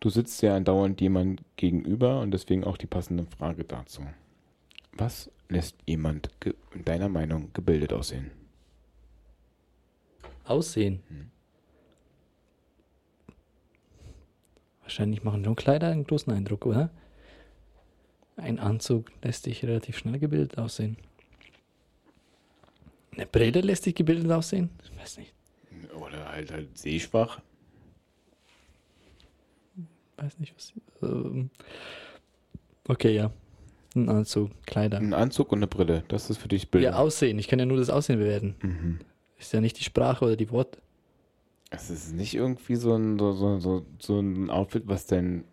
[0.00, 4.04] du sitzt ja andauernd jemand gegenüber und deswegen auch die passende Frage dazu.
[4.94, 6.30] Was lässt jemand
[6.84, 8.32] deiner Meinung gebildet aussehen?
[10.42, 11.04] Aussehen.
[11.10, 11.30] Hm.
[14.82, 16.90] Wahrscheinlich machen schon Kleider einen großen Eindruck, oder?
[18.34, 20.96] Ein Anzug lässt dich relativ schnell gebildet aussehen.
[23.12, 24.70] Eine Brille lässt dich gebildet aussehen?
[24.82, 25.35] Ich weiß nicht.
[26.00, 27.40] Oder halt halt sehschwach.
[30.16, 30.72] Weiß nicht, was.
[31.02, 31.50] Ähm,
[32.88, 33.30] okay, ja.
[33.94, 34.98] Ein Anzug, Kleider.
[34.98, 36.84] Ein Anzug und eine Brille, das ist für dich Bild.
[36.84, 37.38] Ja, Aussehen.
[37.38, 38.54] Ich kann ja nur das Aussehen bewerten.
[38.62, 38.98] mhm.
[39.38, 40.78] Ist ja nicht die Sprache oder die Worte.
[41.70, 45.44] Es ist nicht irgendwie so ein, so, so, so, so ein Outfit, was dein,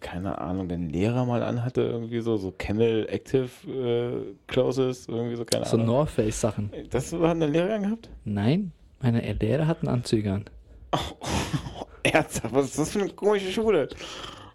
[0.00, 5.44] keine Ahnung, dein Lehrer mal anhatte, irgendwie so, so Camel Active äh, Clothes, irgendwie so,
[5.44, 5.86] keine So Ahnung.
[5.86, 6.72] North Face Sachen.
[6.90, 8.08] Das hat dein Lehrer angehabt?
[8.24, 10.44] Nein, meine Lehrer hatten Anzüge an.
[12.02, 13.88] Ernsthaft, was ist das für eine komische Schule?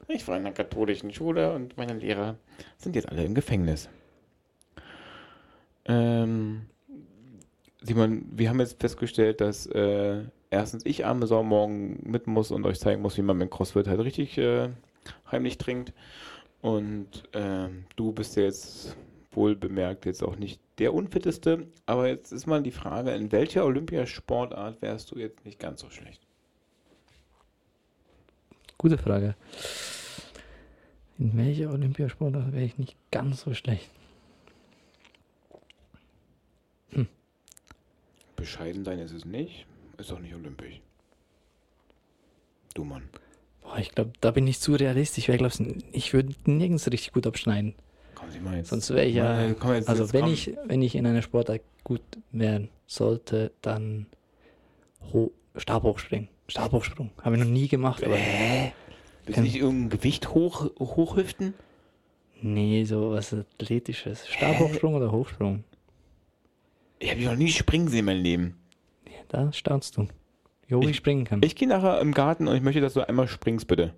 [0.08, 2.36] Ich war in einer katholischen Schule und meine Lehrer
[2.78, 3.90] sind jetzt alle im Gefängnis.
[5.86, 6.64] Ähm,
[7.82, 12.66] Simon, wir haben jetzt festgestellt, dass äh, erstens ich arme Sau morgen mit muss und
[12.66, 14.70] euch zeigen muss, wie man mit Crossfit halt richtig äh,
[15.32, 15.94] heimlich trinkt.
[16.62, 18.96] Und ähm, du bist jetzt
[19.36, 21.68] wohl bemerkt jetzt auch nicht der unfitteste.
[21.86, 25.90] Aber jetzt ist mal die Frage, in welcher Olympiasportart wärst du jetzt nicht ganz so
[25.90, 26.22] schlecht?
[28.78, 29.36] Gute Frage.
[31.20, 33.90] In welcher Olympiasportart wäre ich nicht ganz so schlecht?
[38.44, 39.66] Bescheiden sein ist es nicht.
[39.98, 40.82] Ist auch nicht olympisch.
[42.74, 43.04] Du Mann.
[43.62, 45.30] Boah, ich glaube, da bin ich zu realistisch.
[45.30, 47.74] Ich glaube, ich würde nirgends richtig gut abschneiden.
[48.56, 48.70] Jetzt.
[48.70, 49.48] Sonst wäre ich ja.
[49.48, 50.34] Jetzt, Also wenn komm.
[50.34, 52.02] ich, wenn ich in einer Sportart gut
[52.32, 54.06] werden sollte, dann
[55.12, 56.30] Ho Stabhochspringen.
[56.48, 57.12] Stabhochsprung.
[57.22, 58.74] Habe ich noch nie gemacht, aber Hä?
[59.26, 61.54] Willst du nicht irgendein Gewicht hoch, hochhüften?
[62.42, 64.28] nee, so was Athletisches.
[64.28, 65.64] Stabhochsprung oder Hochsprung?
[67.00, 68.58] Ich habe noch nie springen sehen in meinem Leben.
[69.06, 70.08] Ja, da staunst du.
[70.68, 71.42] Wie hoch ich, Ich- springen kann.
[71.44, 73.94] Ich gehe nachher im Garten und ich möchte, dass du einmal springst, bitte.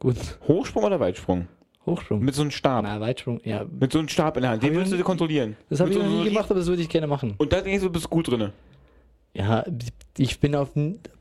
[0.00, 0.16] gut.
[0.48, 1.46] Hochsprung oder Weitsprung?
[1.86, 2.20] Hochsprung.
[2.20, 2.82] Mit so einem Stab.
[2.84, 3.40] Na, Weitsprung.
[3.44, 4.62] Ja, Mit so einem Stab in der Hand.
[4.62, 5.56] Den würdest du kontrollieren.
[5.68, 7.34] das habe ich so noch nie einem gemacht, aber das würde ich gerne machen.
[7.38, 8.50] Und da denkst du, bist gut drin.
[9.34, 9.64] Ja,
[10.16, 10.70] ich bin auf.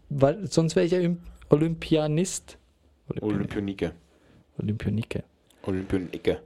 [0.10, 1.18] Weil, sonst wäre ich ja Olymp-
[1.50, 2.58] Olympianist.
[3.22, 3.92] Olympionike.
[4.60, 5.24] Olympionike.
[5.64, 6.42] Olympionike.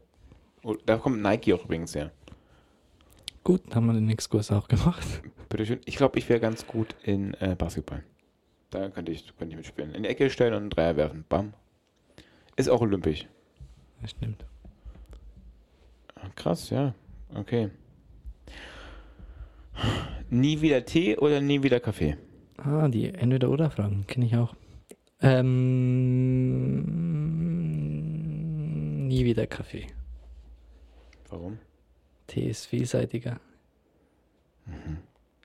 [0.64, 2.12] Oh, Da kommt Nike auch übrigens her.
[3.44, 5.06] Gut, haben wir den Exkurs auch gemacht.
[5.50, 5.80] Bitteschön.
[5.86, 8.04] Ich glaube, ich wäre ganz gut in äh, Basketball.
[8.70, 9.94] Da könnte ich, könnte ich mitspielen.
[9.94, 11.24] In die Ecke stellen und einen Dreier werfen.
[11.30, 11.54] Bam.
[12.58, 13.28] Ist auch olympisch.
[14.02, 14.46] Das stimmt.
[16.16, 16.94] Ah, Krass, ja.
[17.34, 17.70] Okay.
[20.30, 22.18] Nie wieder Tee oder nie wieder Kaffee?
[22.58, 24.56] Ah, die Entweder-Oder-Fragen kenne ich auch.
[25.22, 26.84] Ähm,
[29.08, 29.88] nie wieder Kaffee.
[31.30, 31.60] Warum?
[32.28, 33.40] Tee ist vielseitiger.
[34.66, 34.98] Mhm.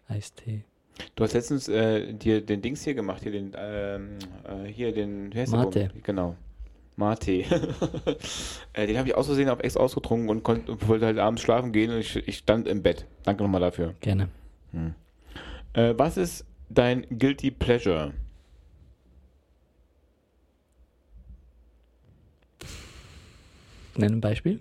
[0.08, 0.64] Eistee.
[1.14, 5.30] Du hast letztens äh, dir den Dings hier gemacht, hier den, ähm, äh, hier den,
[5.50, 5.88] Mate.
[5.88, 6.02] Baum?
[6.02, 6.36] Genau.
[6.96, 7.44] Mate.
[8.74, 11.72] äh, den habe ich aus Versehen auf Ex ausgetrunken und konnte, wollte halt abends schlafen
[11.72, 13.06] gehen und ich, ich stand im Bett.
[13.24, 13.94] Danke nochmal dafür.
[14.00, 14.28] Gerne.
[15.72, 18.12] Äh, was ist dein Guilty Pleasure?
[23.96, 24.60] Nenn ein Beispiel.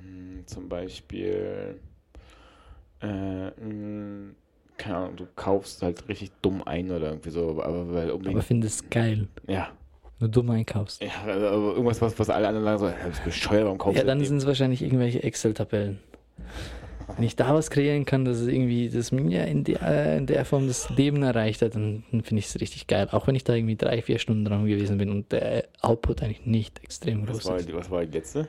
[0.00, 1.78] Hm, Zum Beispiel,
[3.02, 4.32] äh, mh,
[4.78, 8.42] keine Ahnung, du kaufst halt richtig dumm ein oder irgendwie so, aber weil unbedingt, Aber
[8.42, 9.28] findest es geil.
[9.46, 9.70] ja,
[10.20, 11.02] Nur dumm einkaufst.
[11.02, 14.04] ja, aber irgendwas, was, was alle anderen sagen, so, du bist bescheuert, warum kaufst Ja,
[14.04, 15.98] dann das sind es wahrscheinlich irgendwelche Excel-Tabellen.
[17.16, 20.44] Wenn ich da was kreieren kann, dass es irgendwie, das mir in der, in der
[20.44, 23.08] Form das Leben erreicht hat, dann, dann finde ich es richtig geil.
[23.10, 26.46] Auch wenn ich da irgendwie drei, vier Stunden dran gewesen bin und der Output eigentlich
[26.46, 27.74] nicht extrem Was groß war, ist.
[27.74, 28.46] was war die letzte?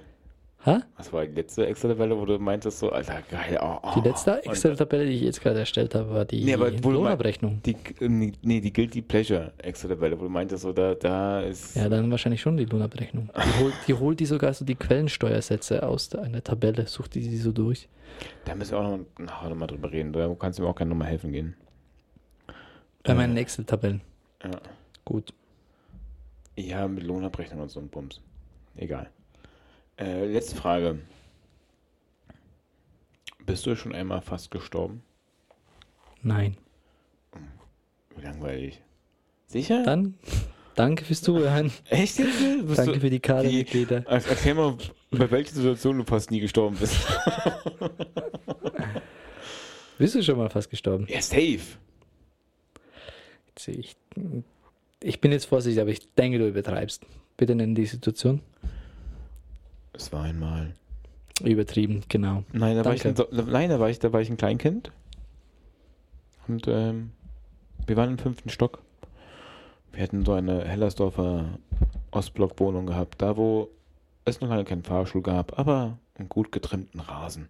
[0.65, 0.83] Ha?
[0.95, 3.91] Was war die letzte Excel-Tabelle, wo du meintest so, Alter, geil, oh, oh.
[3.99, 7.61] Die letzte Excel-Tabelle, die ich jetzt gerade erstellt habe, war die Nee, aber Lohnabrechnung.
[7.65, 11.75] Die, nee, die Guilty Pleasure Excel-Tabelle, wo du meintest so, da, da ist...
[11.75, 13.29] Ja, dann wahrscheinlich schon die Lohnabrechnung.
[13.35, 17.37] Die holt die, holt die sogar so die Quellensteuersätze aus einer Tabelle, sucht die sie
[17.37, 17.89] so durch.
[18.45, 20.75] Da müssen wir auch noch, nachher noch mal drüber reden, da kannst du mir auch
[20.75, 21.55] gerne nochmal helfen gehen.
[23.03, 23.15] Bei Äh.
[23.15, 24.01] meinen Excel-Tabellen.
[24.43, 24.51] Ja.
[25.05, 25.33] Gut.
[26.55, 28.21] Ja, mit Lohnabrechnung und so ein Bums.
[28.75, 29.09] Egal.
[30.01, 30.99] Äh, letzte Frage.
[33.45, 35.03] Bist du schon einmal fast gestorben?
[36.23, 36.57] Nein.
[38.15, 38.81] Wie langweilig.
[39.47, 39.83] Sicher?
[39.83, 40.15] Dann
[40.75, 41.71] danke fürs Zuhören.
[41.89, 42.39] Echt jetzt?
[42.77, 44.03] Danke für die Kadermitglieder.
[44.07, 44.77] Er- Erklär mal,
[45.11, 46.95] bei welcher Situation du fast nie gestorben bist.
[49.97, 51.05] Bist du schon mal fast gestorben?
[51.09, 51.59] ja, safe.
[53.55, 53.95] Also Ich,
[55.03, 57.05] ich bin jetzt vorsichtig, aber ich denke, du übertreibst.
[57.37, 58.41] Bitte nenn die Situation.
[60.01, 60.73] Es war einmal.
[61.43, 62.43] Übertrieben, genau.
[62.53, 64.91] Nein, da war ich ein, nein, da war ich, da war ich ein Kleinkind.
[66.47, 67.11] Und ähm,
[67.85, 68.81] wir waren im fünften Stock.
[69.91, 71.59] Wir hatten so eine Hellersdorfer
[72.09, 73.69] Ostblock-Wohnung gehabt, da wo
[74.25, 77.49] es noch lange keinen Fahrstuhl gab, aber einen gut getrimmten Rasen.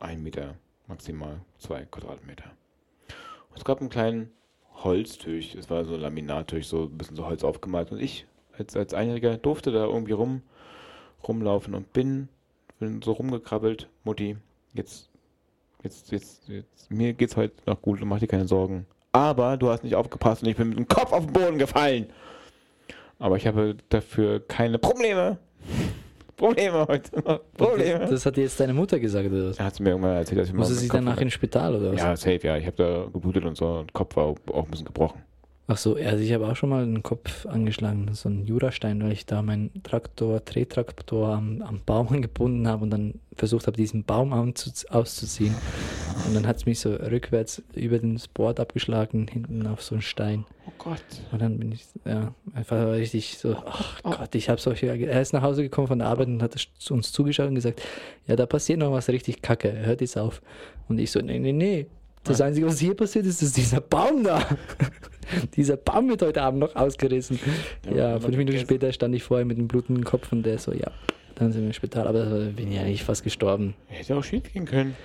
[0.00, 0.56] Ein Meter,
[0.88, 2.50] maximal zwei Quadratmeter.
[3.50, 4.30] Und es gab einen kleinen
[4.74, 7.92] Holztisch, es war so ein Laminattisch, so ein bisschen so Holz aufgemalt.
[7.92, 8.26] Und ich
[8.58, 10.42] als, als Einjähriger durfte da irgendwie rum,
[11.26, 12.28] rumlaufen und bin,
[12.78, 13.88] bin so rumgekrabbelt.
[14.04, 14.36] Mutti,
[14.74, 15.08] jetzt,
[15.82, 18.86] jetzt, jetzt, jetzt, mir geht's heute noch gut und mach dir keine Sorgen.
[19.12, 22.06] Aber du hast nicht aufgepasst und ich bin mit dem Kopf auf den Boden gefallen.
[23.18, 25.38] Aber ich habe dafür keine Probleme.
[26.36, 27.10] Probleme heute.
[27.56, 27.98] Probleme.
[27.98, 29.58] Das, das hat dir jetzt deine Mutter gesagt, oder was?
[29.58, 32.00] er hat mir irgendwann erzählt, dass ich Musste sie danach ins Spital, oder was?
[32.00, 32.56] Ja, safe, ja.
[32.56, 35.20] Ich habe da geblutet und so und Kopf war auch ein bisschen gebrochen.
[35.70, 39.12] Ach so, also ich habe auch schon mal den Kopf angeschlagen, so einen Jurastein, weil
[39.12, 44.02] ich da meinen Traktor, Drehtraktor am, am Baum angebunden habe und dann versucht habe, diesen
[44.02, 45.54] Baum auszuziehen.
[46.26, 50.00] Und dann hat es mich so rückwärts über den Board abgeschlagen, hinten auf so einen
[50.00, 50.46] Stein.
[50.66, 51.02] Oh Gott.
[51.32, 54.86] Und dann bin ich, ja, einfach richtig so, ach Gott, ich habe solche.
[54.86, 56.56] Er ist nach Hause gekommen von der Arbeit und hat
[56.88, 57.82] uns zugeschaut und gesagt,
[58.26, 60.40] ja, da passiert noch was richtig kacke, hört jetzt auf.
[60.88, 61.86] Und ich so, nee, nee, nee.
[62.24, 64.42] Das Einzige, was hier passiert ist, ist dieser Baum da.
[65.56, 67.38] dieser Baum wird heute Abend noch ausgerissen.
[67.86, 70.72] Ja, Ja, fünf Minuten später stand ich vorher mit dem blutenden Kopf und der so,
[70.72, 70.90] ja,
[71.34, 72.06] dann sind wir im Spital.
[72.06, 73.74] Aber bin ich ja eigentlich fast gestorben.
[73.86, 74.96] Hätte auch schief gehen können.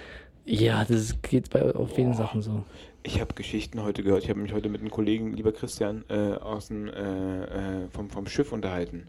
[0.46, 2.64] Ja, das geht bei auf vielen Sachen so.
[3.04, 4.24] Ich habe Geschichten heute gehört.
[4.24, 8.10] Ich habe mich heute mit einem Kollegen, lieber Christian, äh, aus dem, äh, äh, vom,
[8.10, 9.08] vom Schiff unterhalten.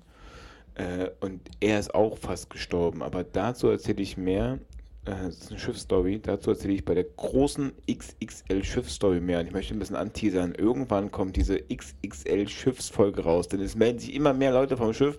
[0.74, 3.02] Äh, und er ist auch fast gestorben.
[3.02, 4.58] Aber dazu erzähle ich mehr.
[5.06, 6.20] Äh, das ist eine Schiffsstory.
[6.22, 9.40] Dazu erzähle ich bei der großen XXL-Schiffsstory mehr.
[9.40, 10.54] Und ich möchte ein bisschen anteasern.
[10.54, 13.48] Irgendwann kommt diese XXL-Schiffsfolge raus.
[13.48, 15.18] Denn es melden sich immer mehr Leute vom Schiff,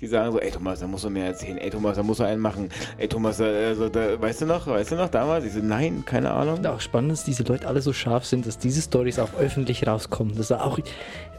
[0.00, 1.58] die sagen so: Ey Thomas, da musst du mehr erzählen.
[1.58, 2.70] Ey Thomas, da musst du einen machen.
[2.98, 4.66] Ey Thomas, da, also, da, weißt du noch?
[4.66, 5.44] Weißt du noch damals?
[5.44, 6.64] Ich so: Nein, keine Ahnung.
[6.66, 10.36] Auch spannend, dass diese Leute alle so scharf sind, dass diese Stories auch öffentlich rauskommen.
[10.36, 10.78] Dass er auch,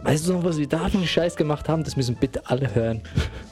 [0.03, 1.83] weißt du noch, was wir da für einen Scheiß gemacht haben?
[1.83, 3.01] Das müssen bitte alle hören.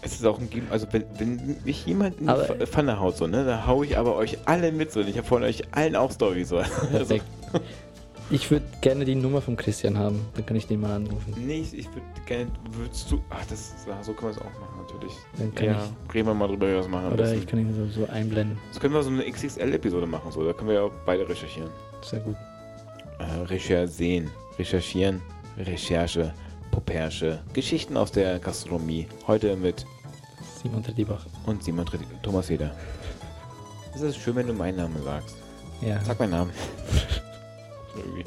[0.02, 3.28] Es ist auch ein Game, also wenn, wenn mich jemand in die Pfanne haut, so,
[3.28, 5.00] ne, da hau ich aber euch alle mit so.
[5.02, 6.58] Und ich habe von euch allen auch Story so.
[6.94, 7.18] Also.
[8.32, 10.24] Ich würde gerne die Nummer von Christian haben.
[10.36, 11.34] Dann kann ich den mal anrufen.
[11.36, 13.74] nee, ich, ich würde gerne, würdest du, ach, das,
[14.04, 15.14] so können wir es auch machen, natürlich.
[15.40, 17.12] Dann kann ja, reden wir mal drüber, wie wir das machen.
[17.12, 18.60] Oder ich kann ihn so, so einblenden.
[18.72, 21.72] Das können wir so eine XXL-Episode machen, so, da können wir ja auch beide recherchieren.
[22.04, 22.36] Sehr gut.
[23.18, 25.22] Äh, recherchieren, recherchieren,
[25.58, 26.32] Recherche,
[26.70, 29.08] Popersche, Geschichten aus der Gastronomie.
[29.26, 29.88] Heute mit
[30.62, 31.26] Simon Tredibach.
[31.48, 32.76] und Simon Tritt- Thomas Heder.
[33.96, 35.36] Es ist schön, wenn du meinen Namen sagst.
[35.82, 36.00] Ja.
[36.04, 36.52] Sag meinen Namen.
[37.96, 38.26] Irgendwie.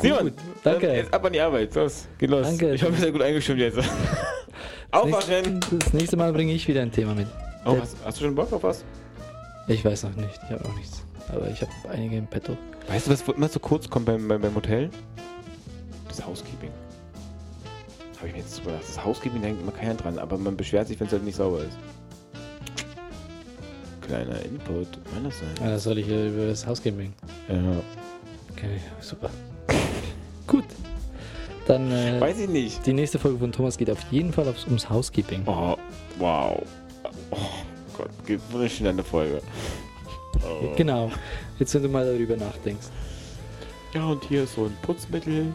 [0.00, 0.86] Simon, danke.
[0.86, 1.74] dann Jetzt ab an die Arbeit.
[1.74, 2.46] Los, geht los.
[2.46, 2.74] Danke.
[2.74, 3.78] Ich hoffe, ihr seid gut eingestimmt jetzt.
[4.90, 5.60] Aufwachen!
[5.70, 7.26] Das nächste Mal bringe ich wieder ein Thema mit.
[7.64, 8.84] Oh, hast, hast du schon Bock auf was?
[9.66, 10.40] Ich weiß noch nicht.
[10.44, 11.02] Ich habe noch nichts.
[11.28, 12.56] Aber ich habe einige im Petto.
[12.86, 14.88] Weißt du, was immer so kurz kommt beim, beim, beim Hotel?
[16.08, 16.70] Das Housekeeping.
[18.16, 18.82] Habe ich mir jetzt gedacht.
[18.88, 21.58] Das Housekeeping denkt immer keiner dran, aber man beschwert sich, wenn es halt nicht sauber
[21.58, 21.76] ist.
[24.08, 25.60] Kleiner Input meinerseits.
[25.60, 27.12] Ah, das soll ich äh, über das Haus gehen.
[27.48, 27.54] Ja.
[28.52, 29.30] Okay, super.
[30.46, 30.64] Gut.
[31.66, 32.86] Dann äh, Weiß ich nicht.
[32.86, 35.42] die nächste Folge von Thomas geht auf jeden Fall aufs, ums Housekeeping.
[35.46, 35.76] Oh,
[36.18, 36.62] wow.
[37.30, 37.36] Oh
[37.98, 39.42] Gott, geht richtig in eine Folge.
[40.36, 40.74] Oh.
[40.76, 41.12] Genau.
[41.58, 42.86] Jetzt, wenn du mal darüber nachdenkst.
[43.92, 45.52] Ja, und hier ist so ein Putzmittel.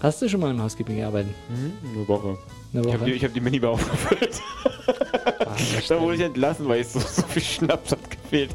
[0.00, 1.32] Hast du schon mal im Housekeeping gearbeitet?
[1.48, 2.38] Mhm, eine Woche.
[2.72, 3.04] Eine Ich habe Woche?
[3.10, 4.40] die, ich hab die Minibar aufgefüllt.
[5.46, 5.54] Ah,
[5.88, 8.54] Da wurde ich entlassen, weil ich so, so viel Schnaps hat gefehlt.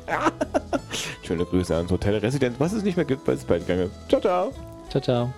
[1.24, 4.09] Schöne Grüße ans Hotel Resident, was es nicht mehr gibt, weil es bald gegangen ist.
[4.09, 4.51] Ciao, ciao.
[4.89, 5.34] Ciao, ciao.